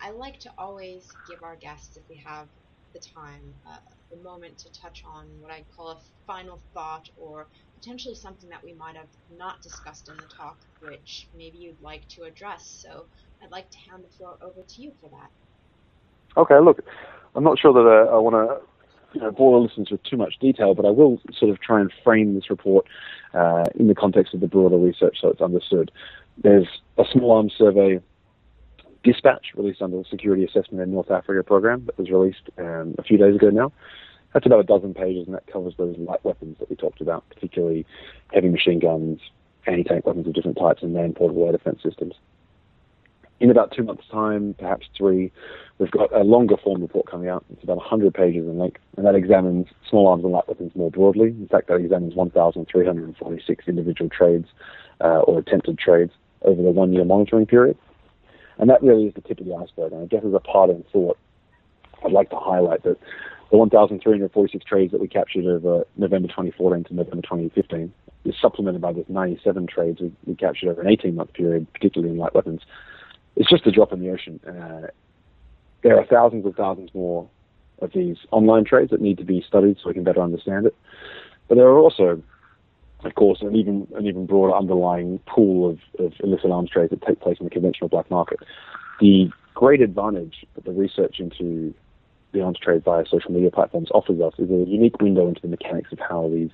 I 0.00 0.10
like 0.10 0.38
to 0.40 0.50
always 0.56 1.08
give 1.28 1.42
our 1.42 1.56
guests, 1.56 1.96
if 1.96 2.08
we 2.08 2.16
have 2.16 2.46
the 2.92 3.00
time, 3.00 3.54
uh, 3.66 3.78
a 4.12 4.22
moment 4.22 4.56
to 4.58 4.72
touch 4.72 5.02
on 5.06 5.26
what 5.40 5.50
I 5.50 5.64
call 5.76 5.90
a 5.90 5.98
final 6.26 6.60
thought 6.72 7.10
or 7.18 7.46
potentially 7.78 8.14
something 8.14 8.48
that 8.50 8.62
we 8.62 8.72
might 8.74 8.96
have 8.96 9.08
not 9.36 9.62
discussed 9.62 10.08
in 10.08 10.16
the 10.16 10.34
talk, 10.34 10.58
which 10.80 11.28
maybe 11.36 11.58
you'd 11.58 11.80
like 11.80 12.06
to 12.08 12.24
address. 12.24 12.66
So 12.66 13.04
I'd 13.42 13.50
like 13.50 13.70
to 13.70 13.78
hand 13.78 14.02
the 14.04 14.16
floor 14.16 14.36
over 14.42 14.62
to 14.66 14.82
you 14.82 14.92
for 15.00 15.08
that. 15.10 15.30
Okay, 16.36 16.58
look, 16.58 16.80
I'm 17.34 17.44
not 17.44 17.58
sure 17.58 17.72
that 17.72 17.80
uh, 17.80 18.14
I 18.14 18.18
want 18.18 18.34
to 18.34 18.60
you 19.14 19.20
know, 19.20 19.30
bore 19.30 19.58
the 19.58 19.66
listeners 19.66 19.88
with 19.90 20.02
too 20.02 20.16
much 20.16 20.38
detail, 20.40 20.74
but 20.74 20.84
I 20.84 20.90
will 20.90 21.20
sort 21.32 21.50
of 21.50 21.60
try 21.60 21.80
and 21.80 21.92
frame 22.04 22.34
this 22.34 22.50
report 22.50 22.86
uh, 23.34 23.64
in 23.74 23.88
the 23.88 23.94
context 23.94 24.34
of 24.34 24.40
the 24.40 24.48
broader 24.48 24.76
research 24.76 25.18
so 25.20 25.28
it's 25.28 25.40
understood. 25.40 25.90
There's 26.36 26.68
a 26.98 27.04
small 27.10 27.32
arms 27.32 27.54
survey 27.56 28.00
dispatch 29.04 29.46
released 29.56 29.80
under 29.80 29.96
the 29.96 30.04
Security 30.10 30.44
Assessment 30.44 30.82
in 30.82 30.92
North 30.92 31.10
Africa 31.10 31.42
program 31.44 31.86
that 31.86 31.98
was 31.98 32.10
released 32.10 32.50
um, 32.58 32.94
a 32.98 33.02
few 33.02 33.16
days 33.16 33.34
ago 33.34 33.50
now. 33.50 33.72
That's 34.32 34.46
about 34.46 34.60
a 34.60 34.64
dozen 34.64 34.94
pages, 34.94 35.26
and 35.26 35.34
that 35.34 35.46
covers 35.46 35.74
those 35.78 35.96
light 35.98 36.24
weapons 36.24 36.56
that 36.58 36.68
we 36.68 36.76
talked 36.76 37.00
about, 37.00 37.28
particularly 37.30 37.86
heavy 38.32 38.48
machine 38.48 38.78
guns, 38.78 39.20
anti-tank 39.66 40.06
weapons 40.06 40.26
of 40.26 40.34
different 40.34 40.58
types, 40.58 40.82
and 40.82 40.92
man-portable 40.92 41.46
air 41.46 41.52
defense 41.52 41.82
systems. 41.82 42.14
In 43.40 43.50
about 43.50 43.72
two 43.72 43.84
months' 43.84 44.04
time, 44.10 44.54
perhaps 44.58 44.86
three, 44.96 45.30
we've 45.78 45.90
got 45.92 46.12
a 46.12 46.24
longer 46.24 46.56
form 46.56 46.82
report 46.82 47.06
coming 47.06 47.28
out. 47.28 47.44
It's 47.52 47.62
about 47.62 47.76
100 47.76 48.12
pages 48.12 48.44
in 48.44 48.58
length, 48.58 48.80
and 48.96 49.06
that 49.06 49.14
examines 49.14 49.68
small 49.88 50.08
arms 50.08 50.24
and 50.24 50.32
light 50.32 50.48
weapons 50.48 50.72
more 50.74 50.90
broadly. 50.90 51.28
In 51.28 51.48
fact, 51.48 51.68
that 51.68 51.76
examines 51.76 52.14
1,346 52.14 53.68
individual 53.68 54.10
trades 54.10 54.48
uh, 55.00 55.20
or 55.20 55.38
attempted 55.38 55.78
trades 55.78 56.12
over 56.42 56.60
the 56.60 56.70
one-year 56.70 57.04
monitoring 57.04 57.46
period. 57.46 57.78
And 58.58 58.68
that 58.70 58.82
really 58.82 59.06
is 59.06 59.14
the 59.14 59.20
tip 59.20 59.38
of 59.38 59.46
the 59.46 59.54
iceberg. 59.54 59.92
And 59.92 60.02
I 60.02 60.06
guess 60.06 60.24
as 60.26 60.34
a 60.34 60.40
parting 60.40 60.84
thought, 60.92 61.16
I'd 62.04 62.12
like 62.12 62.30
to 62.30 62.36
highlight 62.36 62.82
that 62.82 62.98
the 63.50 63.56
1,346 63.56 64.64
trades 64.64 64.92
that 64.92 65.00
we 65.00 65.08
captured 65.08 65.46
over 65.46 65.86
November 65.96 66.28
2014 66.28 66.84
to 66.84 66.94
November 66.94 67.22
2015 67.22 67.92
is 68.24 68.34
supplemented 68.40 68.80
by 68.80 68.92
this 68.92 69.06
97 69.08 69.66
trades 69.66 70.00
we, 70.00 70.12
we 70.26 70.34
captured 70.34 70.70
over 70.70 70.82
an 70.82 70.88
18-month 70.88 71.32
period, 71.32 71.66
particularly 71.72 72.12
in 72.12 72.18
light 72.18 72.34
weapons. 72.34 72.60
It's 73.36 73.48
just 73.48 73.66
a 73.66 73.70
drop 73.70 73.92
in 73.92 74.00
the 74.00 74.10
ocean. 74.10 74.40
Uh, 74.46 74.88
there 75.82 75.98
are 75.98 76.04
thousands 76.04 76.44
and 76.44 76.54
thousands 76.56 76.90
more 76.92 77.28
of 77.80 77.92
these 77.92 78.16
online 78.32 78.64
trades 78.64 78.90
that 78.90 79.00
need 79.00 79.16
to 79.18 79.24
be 79.24 79.44
studied 79.46 79.76
so 79.78 79.88
we 79.88 79.94
can 79.94 80.04
better 80.04 80.20
understand 80.20 80.66
it. 80.66 80.74
But 81.48 81.54
there 81.54 81.68
are 81.68 81.78
also, 81.78 82.20
of 83.04 83.14
course, 83.14 83.40
an 83.40 83.54
even 83.54 83.86
an 83.94 84.06
even 84.06 84.26
broader 84.26 84.54
underlying 84.54 85.20
pool 85.26 85.70
of, 85.70 85.78
of 86.04 86.12
illicit 86.22 86.50
arms 86.50 86.70
trades 86.70 86.90
that 86.90 87.02
take 87.02 87.20
place 87.20 87.38
in 87.38 87.44
the 87.44 87.50
conventional 87.50 87.88
black 87.88 88.10
market. 88.10 88.40
The 89.00 89.30
great 89.54 89.80
advantage 89.80 90.44
that 90.54 90.64
the 90.64 90.72
research 90.72 91.20
into 91.20 91.74
the 92.32 92.42
arms 92.42 92.58
trade 92.58 92.84
via 92.84 93.04
social 93.06 93.32
media 93.32 93.50
platforms 93.50 93.88
offers 93.92 94.20
us 94.20 94.34
is 94.38 94.50
a 94.50 94.68
unique 94.68 95.00
window 95.00 95.28
into 95.28 95.40
the 95.40 95.48
mechanics 95.48 95.92
of 95.92 95.98
how 95.98 96.28
these 96.28 96.50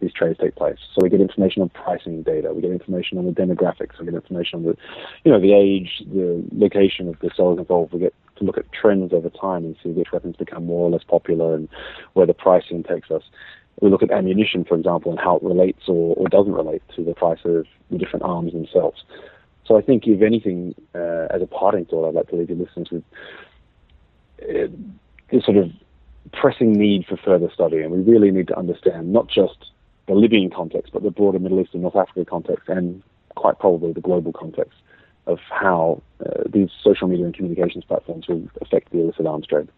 these 0.00 0.12
trades 0.12 0.38
take 0.40 0.54
place. 0.54 0.78
So 0.94 1.02
we 1.02 1.10
get 1.10 1.20
information 1.20 1.62
on 1.62 1.70
pricing 1.70 2.22
data, 2.22 2.52
we 2.52 2.62
get 2.62 2.70
information 2.70 3.18
on 3.18 3.26
the 3.26 3.32
demographics, 3.32 3.98
we 3.98 4.04
get 4.04 4.14
information 4.14 4.60
on 4.60 4.64
the, 4.64 4.76
you 5.24 5.32
know, 5.32 5.40
the 5.40 5.52
age, 5.52 6.02
the 6.06 6.44
location 6.52 7.08
of 7.08 7.18
the 7.20 7.30
sellers 7.34 7.58
involved. 7.58 7.92
We 7.92 8.00
get 8.00 8.14
to 8.36 8.44
look 8.44 8.58
at 8.58 8.70
trends 8.72 9.12
over 9.12 9.28
time 9.28 9.64
and 9.64 9.76
see 9.82 9.90
which 9.90 10.12
weapons 10.12 10.36
become 10.36 10.66
more 10.66 10.88
or 10.88 10.90
less 10.90 11.02
popular 11.02 11.56
and 11.56 11.68
where 12.12 12.26
the 12.26 12.34
pricing 12.34 12.84
takes 12.84 13.10
us. 13.10 13.22
We 13.80 13.90
look 13.90 14.02
at 14.02 14.10
ammunition, 14.10 14.64
for 14.64 14.76
example, 14.76 15.10
and 15.10 15.20
how 15.20 15.36
it 15.36 15.42
relates 15.42 15.88
or, 15.88 16.14
or 16.16 16.28
doesn't 16.28 16.52
relate 16.52 16.82
to 16.96 17.04
the 17.04 17.14
price 17.14 17.40
of 17.44 17.66
the 17.90 17.98
different 17.98 18.24
arms 18.24 18.52
themselves. 18.52 19.02
So 19.66 19.76
I 19.76 19.82
think, 19.82 20.06
if 20.06 20.22
anything, 20.22 20.74
uh, 20.94 21.26
as 21.30 21.42
a 21.42 21.46
parting 21.46 21.84
thought, 21.84 22.08
I'd 22.08 22.14
like 22.14 22.28
to 22.28 22.36
leave 22.36 22.48
your 22.48 22.58
listeners 22.58 22.88
with. 22.90 23.04
Sort 25.44 25.56
of 25.56 25.70
pressing 26.32 26.72
need 26.72 27.06
for 27.06 27.16
further 27.16 27.50
study, 27.52 27.78
and 27.78 27.90
we 27.92 28.00
really 28.00 28.30
need 28.30 28.48
to 28.48 28.58
understand 28.58 29.12
not 29.12 29.28
just 29.28 29.70
the 30.06 30.14
Libyan 30.14 30.50
context, 30.50 30.92
but 30.92 31.02
the 31.02 31.10
broader 31.10 31.38
Middle 31.38 31.60
East 31.60 31.74
and 31.74 31.82
North 31.82 31.96
Africa 31.96 32.24
context, 32.24 32.68
and 32.68 33.02
quite 33.34 33.58
probably 33.58 33.92
the 33.92 34.00
global 34.00 34.32
context 34.32 34.78
of 35.26 35.38
how 35.50 36.02
uh, 36.24 36.42
these 36.48 36.70
social 36.82 37.06
media 37.06 37.26
and 37.26 37.34
communications 37.34 37.84
platforms 37.84 38.26
will 38.26 38.48
affect 38.62 38.90
the 38.90 39.00
illicit 39.00 39.26
arms 39.26 39.46
trade. 39.46 39.68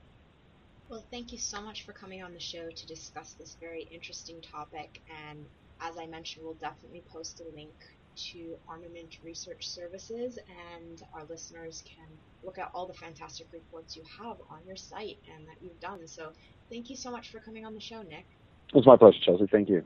Well, 0.88 1.04
thank 1.10 1.32
you 1.32 1.38
so 1.38 1.60
much 1.60 1.84
for 1.84 1.92
coming 1.92 2.22
on 2.22 2.32
the 2.32 2.40
show 2.40 2.70
to 2.70 2.86
discuss 2.86 3.34
this 3.34 3.56
very 3.60 3.88
interesting 3.92 4.40
topic. 4.40 5.00
And 5.28 5.44
as 5.80 5.96
I 5.98 6.06
mentioned, 6.06 6.44
we'll 6.44 6.54
definitely 6.54 7.02
post 7.12 7.40
a 7.40 7.56
link 7.56 7.72
to 8.32 8.56
Armament 8.68 9.18
Research 9.24 9.68
Services, 9.68 10.38
and 10.76 11.02
our 11.14 11.24
listeners 11.28 11.82
can 11.86 12.08
look 12.42 12.58
at 12.58 12.70
all 12.74 12.86
the 12.86 12.94
fantastic 12.94 13.46
reports 13.52 13.96
you 13.96 14.02
have 14.20 14.36
on 14.50 14.60
your 14.66 14.76
site 14.76 15.18
and 15.34 15.46
that 15.48 15.56
you've 15.60 15.80
done. 15.80 16.06
So 16.06 16.32
thank 16.70 16.90
you 16.90 16.96
so 16.96 17.10
much 17.10 17.30
for 17.30 17.40
coming 17.40 17.64
on 17.64 17.74
the 17.74 17.80
show, 17.80 18.02
Nic. 18.02 18.26
It 18.72 18.76
was 18.76 18.86
my 18.86 18.96
pleasure, 18.96 19.18
Chelsea. 19.24 19.46
Thank 19.50 19.68
you. 19.68 19.84